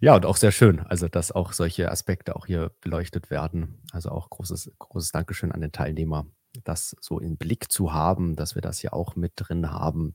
[0.00, 3.80] ja, und auch sehr schön, also dass auch solche Aspekte auch hier beleuchtet werden.
[3.92, 6.26] Also auch großes, großes Dankeschön an den Teilnehmer,
[6.64, 10.14] das so im Blick zu haben, dass wir das hier auch mit drin haben.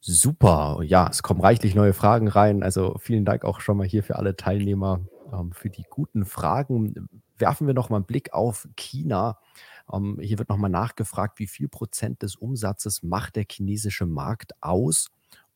[0.00, 0.80] Super.
[0.84, 2.62] Ja, es kommen reichlich neue Fragen rein.
[2.62, 5.00] Also vielen Dank auch schon mal hier für alle Teilnehmer
[5.32, 7.08] ähm, für die guten Fragen.
[7.38, 9.38] Werfen wir noch mal einen Blick auf China.
[9.92, 14.52] Ähm, hier wird noch mal nachgefragt, wie viel Prozent des Umsatzes macht der chinesische Markt
[14.62, 15.08] aus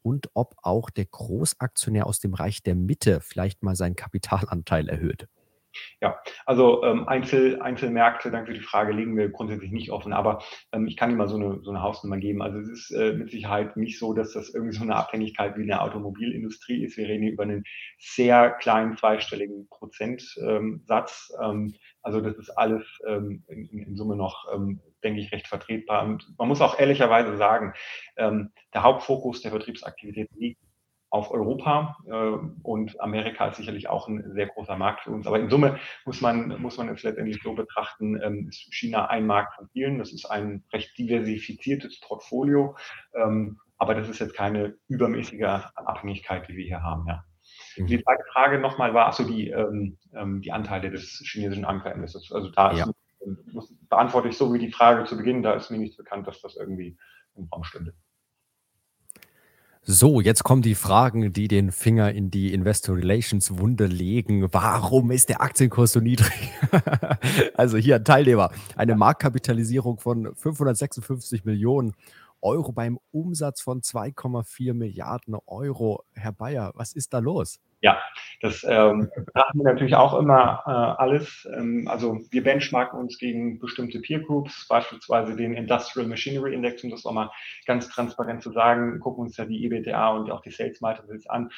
[0.02, 5.28] und ob auch der Großaktionär aus dem Reich der Mitte vielleicht mal seinen Kapitalanteil erhöht.
[6.00, 10.42] Ja, also ähm, Einzel, Einzelmärkte, danke für die Frage, legen wir grundsätzlich nicht offen, aber
[10.72, 12.42] ähm, ich kann Ihnen mal so eine, so eine Hausnummer geben.
[12.42, 15.62] Also es ist äh, mit Sicherheit nicht so, dass das irgendwie so eine Abhängigkeit wie
[15.62, 16.96] in der Automobilindustrie ist.
[16.96, 17.64] Wir reden hier über einen
[17.98, 21.32] sehr kleinen zweistelligen Prozentsatz.
[21.40, 26.04] Ähm, also das ist alles ähm, in, in, Summe noch, ähm, denke ich, recht vertretbar.
[26.04, 27.74] Und man muss auch ehrlicherweise sagen,
[28.16, 30.60] ähm, der Hauptfokus der Vertriebsaktivität liegt
[31.10, 35.26] auf Europa äh, und Amerika ist sicherlich auch ein sehr großer Markt für uns.
[35.26, 39.26] Aber in Summe muss man, muss man es letztendlich so betrachten, ähm, ist China ein
[39.26, 39.98] Markt von vielen.
[39.98, 42.76] Das ist ein recht diversifiziertes Portfolio.
[43.14, 45.42] Ähm, aber das ist jetzt keine übermäßige
[45.74, 47.06] Abhängigkeit, die wir hier haben.
[47.08, 47.24] Ja.
[47.76, 47.86] Mhm.
[47.86, 52.30] Die zweite Frage nochmal war, also die, ähm, ähm, die Anteile des chinesischen Ankerinvestors.
[52.30, 52.84] Also da ja.
[52.84, 56.40] ist, beantworte ich so wie die Frage zu Beginn, da ist mir nicht bekannt, dass
[56.40, 56.96] das irgendwie
[57.34, 57.94] im Raum stünde.
[59.82, 64.46] So, jetzt kommen die Fragen, die den Finger in die Investor Relations Wunde legen.
[64.52, 66.52] Warum ist der Aktienkurs so niedrig?
[67.54, 68.50] also hier ein Teilnehmer.
[68.76, 71.94] Eine Marktkapitalisierung von 556 Millionen
[72.42, 76.04] Euro beim Umsatz von 2,4 Milliarden Euro.
[76.12, 77.58] Herr Bayer, was ist da los?
[77.82, 77.98] Ja,
[78.40, 81.48] das ähm, betrachten wir natürlich auch immer äh, alles.
[81.56, 86.90] Ähm, also wir benchmarken uns gegen bestimmte Peer Groups, beispielsweise den Industrial Machinery Index, um
[86.90, 87.30] das auch mal
[87.66, 91.50] ganz transparent zu sagen, gucken uns ja die EBTA und auch die Sales Multiples an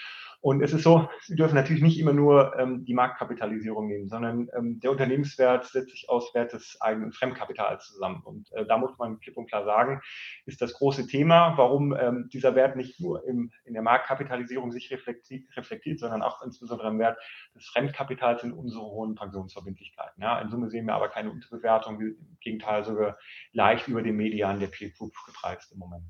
[0.43, 4.49] und es ist so, Sie dürfen natürlich nicht immer nur ähm, die Marktkapitalisierung nehmen, sondern
[4.59, 8.22] ähm, der Unternehmenswert setzt sich aus Wert des Eigen- und Fremdkapitals zusammen.
[8.24, 10.01] Und äh, da muss man klipp und klar sagen,
[10.45, 14.90] ist das große Thema, warum ähm, dieser Wert nicht nur im, in der Marktkapitalisierung sich
[14.90, 17.18] reflektiert, reflektiert, sondern auch insbesondere im Wert
[17.55, 20.20] des Fremdkapitals sind unsere hohen Pensionsverbindlichkeiten.
[20.20, 23.16] Ja, in Summe sehen wir aber keine Unterbewertung, im Gegenteil sogar
[23.53, 26.03] leicht über dem Median der Peer Group gepreist im Moment.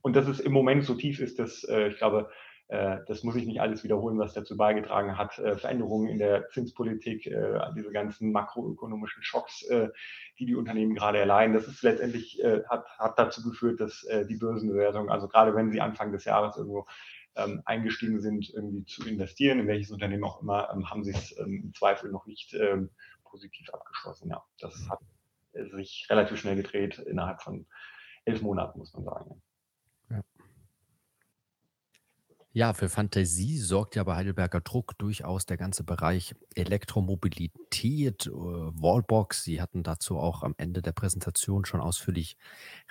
[0.00, 2.30] Und dass es im Moment so tief ist, dass äh, ich glaube,
[2.68, 5.38] das muss ich nicht alles wiederholen, was dazu beigetragen hat.
[5.38, 9.66] Äh, Veränderungen in der Zinspolitik, äh, diese ganzen makroökonomischen Schocks,
[10.38, 11.54] die die Unternehmen gerade erleiden.
[11.54, 16.12] Das ist letztendlich, hat, hat dazu geführt, dass die Börsenbewertung, also gerade wenn sie Anfang
[16.12, 16.86] des Jahres irgendwo
[17.36, 21.36] ähm, eingestiegen sind, irgendwie zu investieren, in welches Unternehmen auch immer, ähm, haben sie es
[21.38, 22.56] ähm, im Zweifel noch nicht
[23.24, 24.30] positiv abgeschlossen.
[24.30, 25.00] Ja, das hat
[25.52, 27.66] sich relativ schnell gedreht innerhalb von
[28.24, 29.42] elf Monaten, muss man sagen.
[32.56, 39.42] Ja, für Fantasie sorgt ja bei Heidelberger Druck durchaus der ganze Bereich Elektromobilität, äh, Wallbox.
[39.42, 42.36] Sie hatten dazu auch am Ende der Präsentation schon ausführlich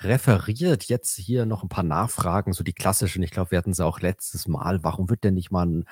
[0.02, 0.84] referiert.
[0.90, 3.24] Jetzt hier noch ein paar Nachfragen, so die klassischen.
[3.24, 4.84] Ich glaube, wir hatten sie auch letztes Mal.
[4.84, 5.86] Warum wird denn nicht mal ein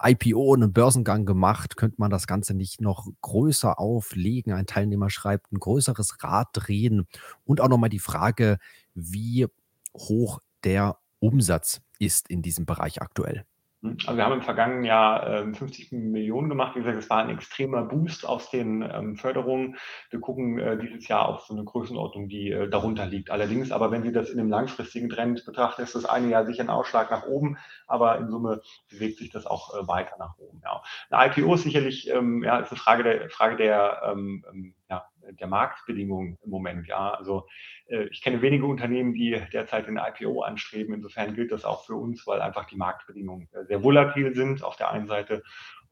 [0.00, 1.76] IPO, einen Börsengang gemacht?
[1.76, 4.52] Könnte man das Ganze nicht noch größer auflegen?
[4.52, 7.08] Ein Teilnehmer schreibt, ein größeres Rad drehen.
[7.44, 8.58] Und auch nochmal die Frage,
[8.94, 9.48] wie
[9.96, 13.44] hoch der Umsatz ist in diesem Bereich aktuell?
[13.82, 16.74] Hm, also wir haben im vergangenen Jahr ähm, 50 Millionen gemacht.
[16.74, 19.76] Wie gesagt, es war ein extremer Boost aus den ähm, Förderungen.
[20.10, 23.30] Wir gucken äh, dieses Jahr auf so eine Größenordnung, die äh, darunter liegt.
[23.30, 26.62] Allerdings, aber wenn Sie das in einem langfristigen Trend betrachten, ist das eine Jahr sicher
[26.62, 30.60] ein Ausschlag nach oben, aber in Summe bewegt sich das auch äh, weiter nach oben.
[30.64, 30.82] Ja.
[31.10, 35.04] Eine IPO ist sicherlich ähm, ja, ist eine Frage der, Frage der ähm, ähm ja,
[35.32, 36.86] der Marktbedingungen im Moment.
[36.86, 37.46] Ja, also
[37.86, 40.94] äh, ich kenne wenige Unternehmen, die derzeit eine IPO anstreben.
[40.94, 44.76] Insofern gilt das auch für uns, weil einfach die Marktbedingungen äh, sehr volatil sind auf
[44.76, 45.42] der einen Seite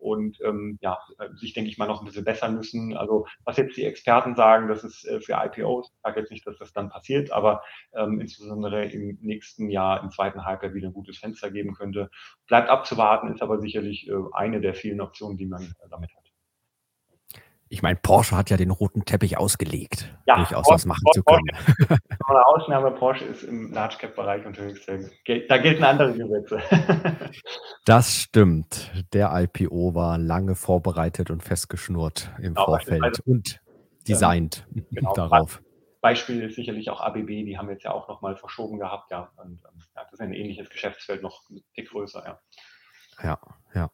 [0.05, 2.97] und ähm, ja, äh, sich, denke ich mal, noch ein bisschen bessern müssen.
[2.97, 6.47] Also was jetzt die Experten sagen, das ist äh, für IPOs, ich sage jetzt nicht,
[6.47, 7.63] dass das dann passiert, aber
[7.95, 12.11] ähm, insbesondere im nächsten Jahr, im zweiten Halbjahr wieder ein gutes Fenster geben könnte.
[12.47, 16.24] Bleibt abzuwarten, ist aber sicherlich äh, eine der vielen Optionen, die man äh, damit hat.
[17.75, 21.19] Ich meine, Porsche hat ja den roten Teppich ausgelegt, ja, durchaus Porsche, was machen Porsche,
[21.19, 21.99] zu können.
[22.29, 24.87] Eine Ausnahme, Porsche ist im Large Cap Bereich unterwegs.
[24.87, 26.63] Da gelten andere Gesetze.
[27.85, 28.93] das stimmt.
[29.13, 33.61] Der IPO war lange vorbereitet und festgeschnürt im genau, Vorfeld und
[34.07, 35.61] designt genau, darauf.
[36.01, 39.33] Beispiel ist sicherlich auch ABB, die haben jetzt ja auch nochmal verschoben gehabt, ja.
[39.39, 42.41] Und ähm, ja, das ist ein ähnliches Geschäftsfeld, noch ein Tick größer, ja.
[43.21, 43.39] Ja,
[43.75, 43.91] ja.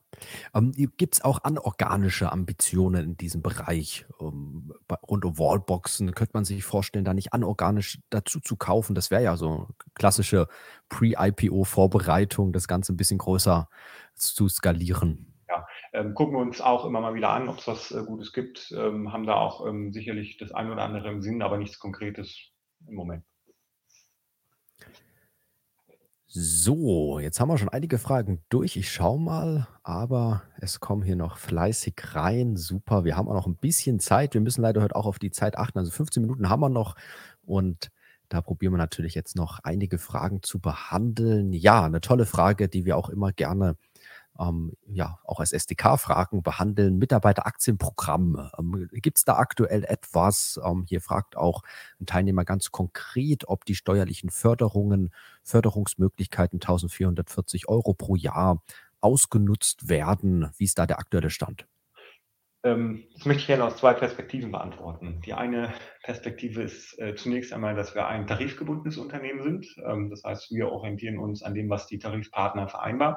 [0.54, 4.06] Ähm, Gibt es auch anorganische Ambitionen in diesem Bereich?
[4.20, 4.72] Ähm,
[5.08, 8.94] rund um Wallboxen könnte man sich vorstellen, da nicht anorganisch dazu zu kaufen.
[8.94, 10.48] Das wäre ja so klassische
[10.88, 13.68] Pre-IPO-Vorbereitung, das Ganze ein bisschen größer
[14.14, 15.34] zu skalieren.
[15.48, 18.32] Ja, ähm, gucken wir uns auch immer mal wieder an, ob es was äh, Gutes
[18.32, 18.72] gibt.
[18.76, 22.52] Ähm, haben da auch ähm, sicherlich das ein oder andere im Sinn, aber nichts Konkretes
[22.86, 23.24] im Moment.
[26.32, 28.76] So, jetzt haben wir schon einige Fragen durch.
[28.76, 32.54] Ich schaue mal, aber es kommen hier noch fleißig rein.
[32.56, 34.34] Super, wir haben auch noch ein bisschen Zeit.
[34.34, 35.78] Wir müssen leider heute auch auf die Zeit achten.
[35.80, 36.94] Also 15 Minuten haben wir noch
[37.44, 37.90] und
[38.28, 41.52] da probieren wir natürlich jetzt noch einige Fragen zu behandeln.
[41.52, 43.74] Ja, eine tolle Frage, die wir auch immer gerne
[44.38, 46.98] ähm, ja, auch als SDK-Fragen behandeln.
[46.98, 48.50] Mitarbeiteraktienprogramm.
[48.58, 50.60] Ähm, Gibt es da aktuell etwas?
[50.64, 51.62] Ähm, hier fragt auch
[52.00, 55.12] ein Teilnehmer ganz konkret, ob die steuerlichen Förderungen,
[55.42, 58.62] Förderungsmöglichkeiten 1440 Euro pro Jahr
[59.00, 60.50] ausgenutzt werden.
[60.56, 61.66] Wie ist da der aktuelle Stand?
[62.62, 65.20] Ähm, das möchte ich gerne aus zwei Perspektiven beantworten.
[65.24, 69.66] Die eine Perspektive ist äh, zunächst einmal, dass wir ein tarifgebundenes Unternehmen sind.
[69.86, 73.16] Ähm, das heißt, wir orientieren uns an dem, was die Tarifpartner vereinbaren.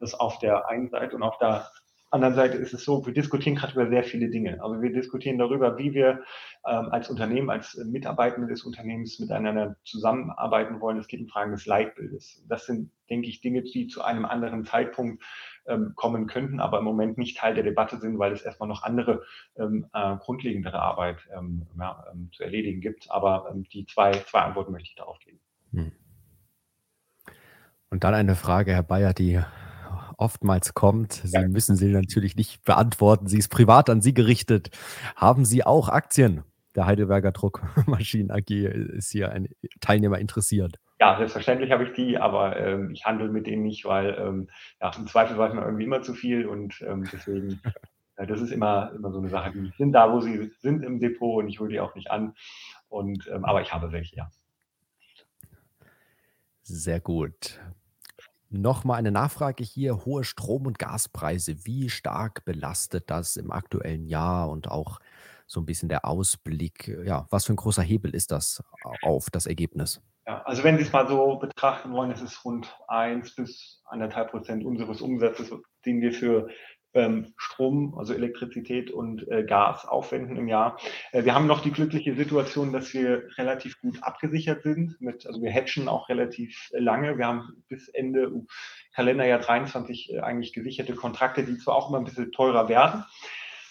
[0.00, 1.68] Das auf der einen Seite und auf der
[2.10, 4.62] anderen Seite ist es so, wir diskutieren gerade über sehr viele Dinge.
[4.62, 6.22] Also wir diskutieren darüber, wie wir
[6.66, 10.98] ähm, als Unternehmen, als Mitarbeitende des Unternehmens miteinander zusammenarbeiten wollen.
[10.98, 12.42] Es geht um Fragen des Leitbildes.
[12.48, 15.22] Das sind, denke ich, Dinge, die zu einem anderen Zeitpunkt
[15.68, 18.82] ähm, kommen könnten, aber im Moment nicht Teil der Debatte sind, weil es erstmal noch
[18.82, 19.22] andere
[19.56, 23.10] ähm, äh, grundlegendere Arbeit ähm, ja, ähm, zu erledigen gibt.
[23.10, 25.40] Aber ähm, die zwei, zwei Antworten möchte ich darauf geben.
[25.72, 25.92] Hm.
[27.90, 29.40] Und dann eine Frage, Herr Bayer, die
[30.18, 31.12] oftmals kommt.
[31.12, 31.48] Sie ja.
[31.48, 33.28] müssen sie natürlich nicht beantworten.
[33.28, 34.70] Sie ist privat an Sie gerichtet.
[35.16, 36.42] Haben Sie auch Aktien?
[36.74, 39.48] Der Heidelberger Druckmaschinen AG ist hier ein
[39.80, 40.76] Teilnehmer interessiert.
[41.00, 44.48] Ja, selbstverständlich habe ich die, aber ähm, ich handle mit denen nicht, weil ähm,
[44.80, 47.60] ja, im Zweifel weiß man irgendwie immer zu viel und ähm, deswegen,
[48.16, 50.98] äh, das ist immer, immer so eine Sache, die sind da, wo sie sind im
[50.98, 52.34] Depot und ich hole die auch nicht an.
[52.88, 54.30] Und, ähm, aber ich habe welche, ja.
[56.62, 57.60] Sehr gut.
[58.50, 60.04] Nochmal eine Nachfrage hier.
[60.04, 61.64] Hohe Strom- und Gaspreise.
[61.66, 64.98] Wie stark belastet das im aktuellen Jahr und auch
[65.46, 66.88] so ein bisschen der Ausblick?
[67.04, 68.62] Ja, was für ein großer Hebel ist das
[69.02, 70.02] auf das Ergebnis?
[70.28, 74.24] Ja, also wenn Sie es mal so betrachten wollen, ist es rund 1 bis 1,5
[74.24, 75.50] Prozent unseres Umsatzes,
[75.86, 76.50] den wir für
[76.92, 80.76] ähm, Strom, also Elektrizität und äh, Gas aufwenden im Jahr.
[81.12, 85.00] Äh, wir haben noch die glückliche Situation, dass wir relativ gut abgesichert sind.
[85.00, 87.16] Mit, also wir hatchen auch relativ lange.
[87.16, 88.30] Wir haben bis Ende
[88.94, 93.02] Kalenderjahr 23 äh, eigentlich gesicherte Kontrakte, die zwar auch immer ein bisschen teurer werden,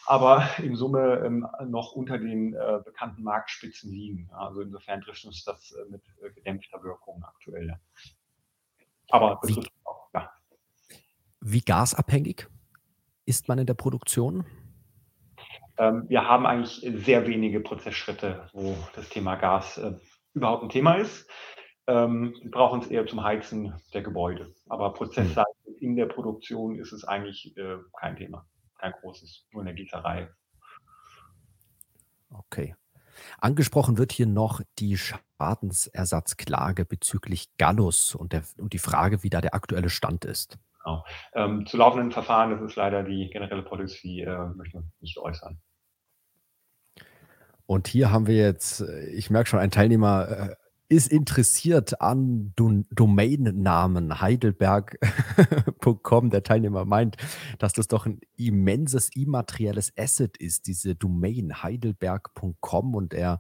[0.08, 4.30] aber in Summe ähm, noch unter den äh, bekannten Marktspitzen liegen.
[4.32, 7.78] Also insofern trifft uns das äh, mit äh, gedämpfter Wirkung aktuell.
[9.10, 10.32] Aber wie, auch, ja.
[11.42, 12.48] wie gasabhängig
[13.26, 14.46] ist man in der Produktion?
[15.78, 19.94] Ähm, wir haben eigentlich sehr wenige Prozessschritte, wo das Thema Gas äh,
[20.34, 21.30] überhaupt ein Thema ist.
[21.86, 24.54] Ähm, wir brauchen es eher zum Heizen der Gebäude.
[24.70, 25.76] Aber Prozessseitig hm.
[25.82, 28.48] in der Produktion ist es eigentlich äh, kein Thema
[28.78, 30.30] kein großes, nur in der Gießerei.
[32.30, 32.76] Okay.
[33.40, 39.42] Angesprochen wird hier noch die Schadensersatzklage bezüglich Gallus und, der, und die Frage, wie da
[39.42, 40.60] der aktuelle Stand ist.
[40.84, 41.06] Genau.
[41.34, 45.60] Ähm, zu laufenden Verfahren, das ist leider die generelle Policy, äh, möchte ich nicht äußern.
[47.66, 50.56] Und hier haben wir jetzt, äh, ich merke schon, ein Teilnehmer äh,
[50.90, 56.30] ist interessiert an Domainnamen heidelberg.com.
[56.32, 57.18] Der Teilnehmer meint,
[57.60, 63.40] dass das doch ein immenses immaterielles Asset ist, diese Domain heidelberg.com und er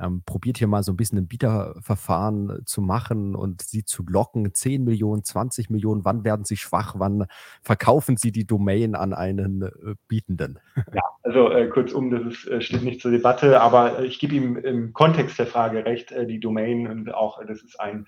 [0.00, 4.52] ähm, probiert hier mal so ein bisschen ein Bieterverfahren zu machen und sie zu locken.
[4.52, 6.94] 10 Millionen, 20 Millionen, wann werden sie schwach?
[6.98, 7.26] Wann
[7.62, 10.58] verkaufen sie die Domain an einen äh, Bietenden?
[10.92, 14.56] Ja, also äh, kurzum, das ist, äh, steht nicht zur Debatte, aber ich gebe ihm
[14.56, 18.06] im Kontext der Frage recht, äh, die Domain und auch, das ist ein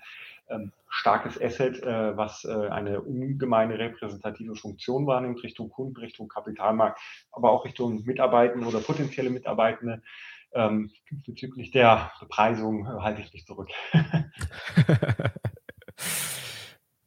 [0.49, 6.99] ähm, starkes Asset, äh, was äh, eine ungemeine repräsentative Funktion wahrnimmt Richtung Kunden, Richtung Kapitalmarkt,
[7.31, 10.01] aber auch Richtung Mitarbeitende oder potenzielle Mitarbeitende.
[10.53, 10.91] Ähm,
[11.25, 13.69] bezüglich der Bepreisung äh, halte ich mich zurück.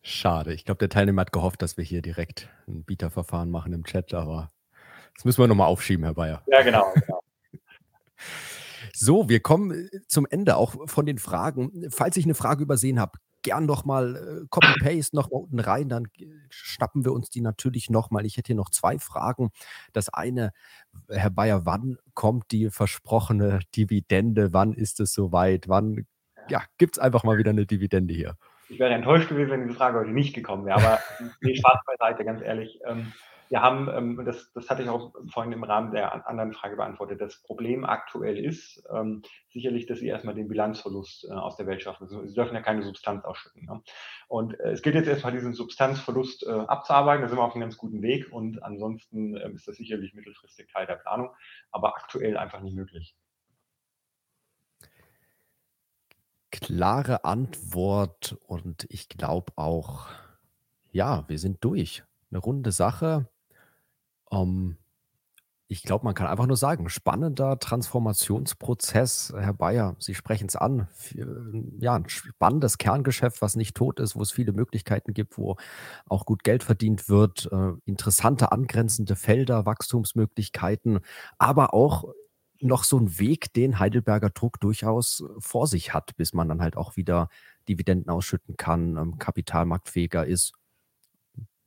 [0.02, 0.54] Schade.
[0.54, 4.14] Ich glaube, der Teilnehmer hat gehofft, dass wir hier direkt ein Bieterverfahren machen im Chat,
[4.14, 4.50] aber
[5.14, 6.42] das müssen wir nochmal aufschieben, Herr Bayer.
[6.46, 6.92] Ja, genau.
[6.94, 7.20] genau.
[8.94, 11.88] So, wir kommen äh, zum Ende auch von den Fragen.
[11.90, 16.08] Falls ich eine Frage übersehen habe, gern nochmal äh, Copy-Paste noch unten rein, dann
[16.48, 18.26] schnappen wir uns die natürlich nochmal.
[18.26, 19.50] Ich hätte hier noch zwei Fragen.
[19.92, 20.52] Das eine,
[21.08, 24.52] Herr Bayer, wann kommt die versprochene Dividende?
[24.52, 25.68] Wann ist es soweit?
[25.68, 26.06] Wann
[26.48, 28.36] ja, gibt es einfach mal wieder eine Dividende hier?
[28.68, 30.98] Ich wäre enttäuscht gewesen, wenn diese Frage heute nicht gekommen wäre, aber
[31.40, 32.80] nee, Spaß beiseite, ganz ehrlich.
[32.86, 33.12] Ähm,
[33.52, 37.20] wir haben, ähm, das, das hatte ich auch vorhin im Rahmen der anderen Frage beantwortet,
[37.20, 41.82] das Problem aktuell ist ähm, sicherlich, dass Sie erstmal den Bilanzverlust äh, aus der Welt
[41.82, 42.04] schaffen.
[42.04, 43.66] Also, Sie dürfen ja keine Substanz ausschütten.
[43.66, 43.82] Ne?
[44.26, 47.60] Und äh, es gilt jetzt erstmal diesen Substanzverlust äh, abzuarbeiten, da sind wir auf einem
[47.60, 51.28] ganz guten Weg und ansonsten äh, ist das sicherlich mittelfristig Teil der Planung,
[51.70, 53.14] aber aktuell einfach nicht möglich.
[56.50, 60.06] Klare Antwort und ich glaube auch,
[60.90, 62.02] ja, wir sind durch.
[62.30, 63.28] Eine runde Sache.
[64.32, 64.78] Ähm,
[65.68, 70.88] ich glaube, man kann einfach nur sagen, spannender Transformationsprozess, Herr Bayer, Sie sprechen es an.
[71.80, 75.56] Ja, ein spannendes Kerngeschäft, was nicht tot ist, wo es viele Möglichkeiten gibt, wo
[76.06, 81.00] auch gut Geld verdient wird, äh, interessante angrenzende Felder, Wachstumsmöglichkeiten,
[81.38, 82.04] aber auch
[82.60, 86.76] noch so ein Weg, den Heidelberger Druck durchaus vor sich hat, bis man dann halt
[86.76, 87.28] auch wieder
[87.68, 90.52] Dividenden ausschütten kann, ähm, kapitalmarktfähiger ist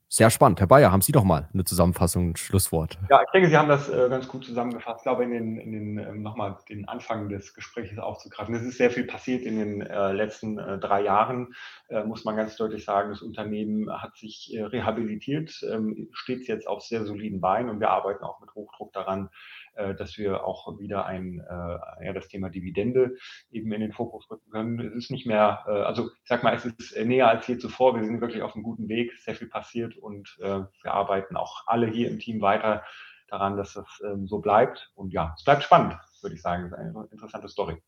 [0.07, 0.59] sehr spannend.
[0.59, 2.97] Herr Bayer, haben Sie doch mal eine Zusammenfassung, ein Schlusswort.
[3.09, 4.99] Ja, ich denke, Sie haben das äh, ganz gut zusammengefasst.
[4.99, 8.53] Ich glaube, in den, in den ähm, nochmal den Anfang des Gesprächs aufzugreifen.
[8.53, 11.53] Es ist sehr viel passiert in den äh, letzten äh, drei Jahren,
[11.89, 13.09] äh, muss man ganz deutlich sagen.
[13.09, 17.89] Das Unternehmen hat sich äh, rehabilitiert, ähm, steht jetzt auf sehr soliden Beinen und wir
[17.89, 19.29] arbeiten auch mit Hochdruck daran,
[19.75, 23.15] dass wir auch wieder ein, äh, ja, das Thema Dividende
[23.51, 24.79] eben in den Fokus rücken können.
[24.79, 27.95] Es ist nicht mehr, äh, also ich sag mal, es ist näher als je zuvor.
[27.95, 31.87] Wir sind wirklich auf einem guten Weg, sehr viel passiert und wir arbeiten auch alle
[31.87, 32.83] hier im Team weiter
[33.27, 34.91] daran, dass das ähm, so bleibt.
[34.95, 36.69] Und ja, es bleibt spannend, würde ich sagen.
[36.69, 37.81] Das ist eine interessante Story.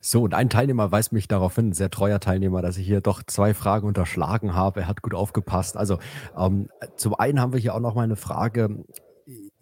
[0.00, 3.22] So, und ein Teilnehmer weist mich darauf hin, sehr treuer Teilnehmer, dass ich hier doch
[3.22, 4.80] zwei Fragen unterschlagen habe.
[4.80, 5.76] Er hat gut aufgepasst.
[5.76, 5.98] Also
[6.36, 8.84] ähm, zum einen haben wir hier auch noch mal eine Frage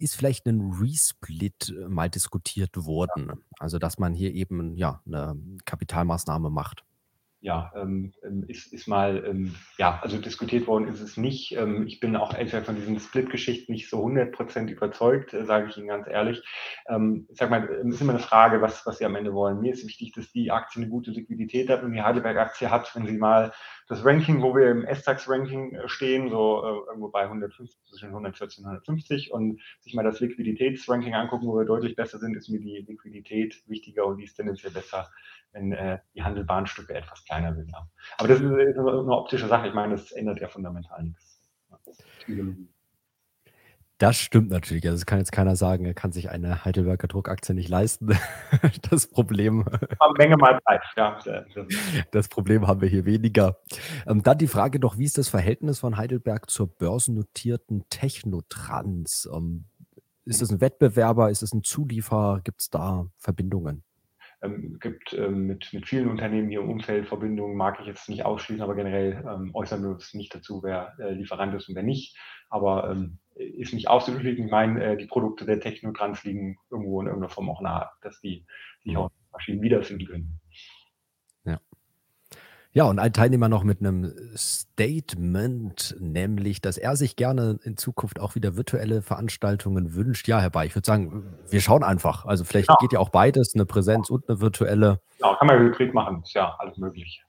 [0.01, 3.43] ist vielleicht ein Resplit äh, mal diskutiert worden?
[3.59, 6.83] Also, dass man hier eben ja eine Kapitalmaßnahme macht.
[7.41, 11.57] Ja, ähm, ähm, ist, ist mal, ähm, ja, also diskutiert worden ist es nicht.
[11.57, 15.77] Ähm, ich bin auch entweder von diesen Split-Geschichten nicht so 100% überzeugt, äh, sage ich
[15.77, 16.43] Ihnen ganz ehrlich.
[16.87, 19.59] Ähm, ich sag mal, es ist immer eine Frage, was, was Sie am Ende wollen.
[19.59, 23.07] Mir ist wichtig, dass die Aktie eine gute Liquidität hat und die Heidelberg-Aktie hat, wenn
[23.07, 23.51] Sie mal
[23.87, 28.63] das Ranking, wo wir im S-Tax-Ranking äh, stehen, so äh, irgendwo bei 150 zwischen 114
[28.63, 32.59] und 150 und sich mal das Liquiditätsranking angucken, wo wir deutlich besser sind, ist mir
[32.59, 35.09] die Liquidität wichtiger und die ist tendenziell besser
[35.53, 37.71] wenn äh, die handelbaren Stücke etwas kleiner sind.
[37.71, 37.87] Ja.
[38.17, 39.67] Aber das ist, ist eine optische Sache.
[39.67, 41.39] Ich meine, das ändert ja fundamental nichts.
[43.97, 44.85] Das stimmt natürlich.
[44.85, 48.17] Also es kann jetzt keiner sagen, er kann sich eine Heidelberger Druckaktie nicht leisten.
[48.89, 49.63] Das Problem.
[50.17, 51.17] Menge mal Preis, ja.
[52.11, 53.57] Das Problem haben wir hier weniger.
[54.05, 59.29] Ähm, dann die Frage doch, wie ist das Verhältnis von Heidelberg zur börsennotierten Technotrans?
[59.33, 59.65] Ähm,
[60.25, 61.29] ist es ein Wettbewerber?
[61.29, 62.41] Ist es ein Zulieferer?
[62.43, 63.83] Gibt es da Verbindungen?
[64.41, 68.25] Ähm, gibt ähm, mit, mit vielen Unternehmen hier im Umfeld Verbindungen, mag ich jetzt nicht
[68.25, 71.83] ausschließen, aber generell ähm, äußern wir uns nicht dazu, wer äh, Lieferant ist und wer
[71.83, 72.17] nicht.
[72.49, 74.45] Aber ähm, ist nicht auszuschließen.
[74.45, 78.19] Ich meine, äh, die Produkte der Technotrans liegen irgendwo in irgendeiner Form auch nahe, dass
[78.21, 78.45] die
[78.83, 80.41] sich auch in Maschinen wiederfinden können.
[82.73, 88.21] Ja, und ein Teilnehmer noch mit einem Statement, nämlich, dass er sich gerne in Zukunft
[88.21, 90.29] auch wieder virtuelle Veranstaltungen wünscht.
[90.29, 92.25] Ja, Herr Bay, ich würde sagen, wir schauen einfach.
[92.25, 92.77] Also vielleicht ja.
[92.79, 95.01] geht ja auch beides, eine Präsenz und eine virtuelle.
[95.19, 97.21] Ja, kann man hybrid machen, ist ja alles möglich.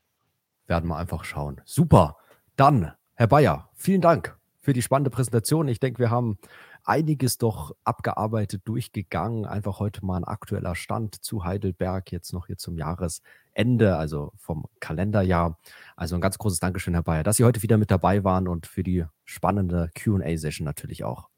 [0.69, 1.61] Werden wir einfach schauen.
[1.65, 2.19] Super.
[2.55, 5.67] Dann, Herr Bayer, vielen Dank für die spannende Präsentation.
[5.67, 6.39] Ich denke, wir haben
[6.85, 9.47] einiges doch abgearbeitet, durchgegangen.
[9.47, 14.67] Einfach heute mal ein aktueller Stand zu Heidelberg, jetzt noch hier zum Jahresende, also vom
[14.81, 15.59] Kalenderjahr.
[15.97, 18.67] Also ein ganz großes Dankeschön, Herr Bayer, dass Sie heute wieder mit dabei waren und
[18.67, 21.29] für die spannende QA-Session natürlich auch.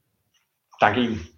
[0.80, 1.34] Danke Ihnen.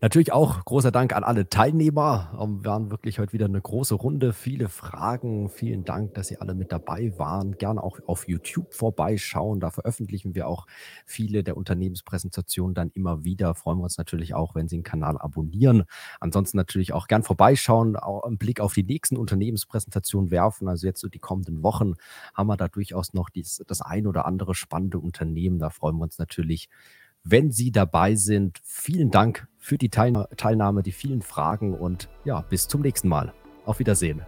[0.00, 2.30] Natürlich auch großer Dank an alle Teilnehmer.
[2.32, 5.48] Wir ähm, waren wirklich heute wieder eine große Runde, viele Fragen.
[5.48, 7.58] Vielen Dank, dass Sie alle mit dabei waren.
[7.58, 9.58] Gerne auch auf YouTube vorbeischauen.
[9.58, 10.66] Da veröffentlichen wir auch
[11.04, 13.56] viele der Unternehmenspräsentationen dann immer wieder.
[13.56, 15.82] Freuen wir uns natürlich auch, wenn Sie den Kanal abonnieren.
[16.20, 20.68] Ansonsten natürlich auch gern vorbeischauen, auch einen Blick auf die nächsten Unternehmenspräsentationen werfen.
[20.68, 21.94] Also jetzt so die kommenden Wochen
[22.34, 25.58] haben wir da durchaus noch dies, das ein oder andere spannende Unternehmen.
[25.58, 26.68] Da freuen wir uns natürlich
[27.24, 28.58] wenn Sie dabei sind.
[28.64, 33.34] Vielen Dank für die Teilnahme, die vielen Fragen und ja, bis zum nächsten Mal.
[33.64, 34.22] Auf Wiedersehen.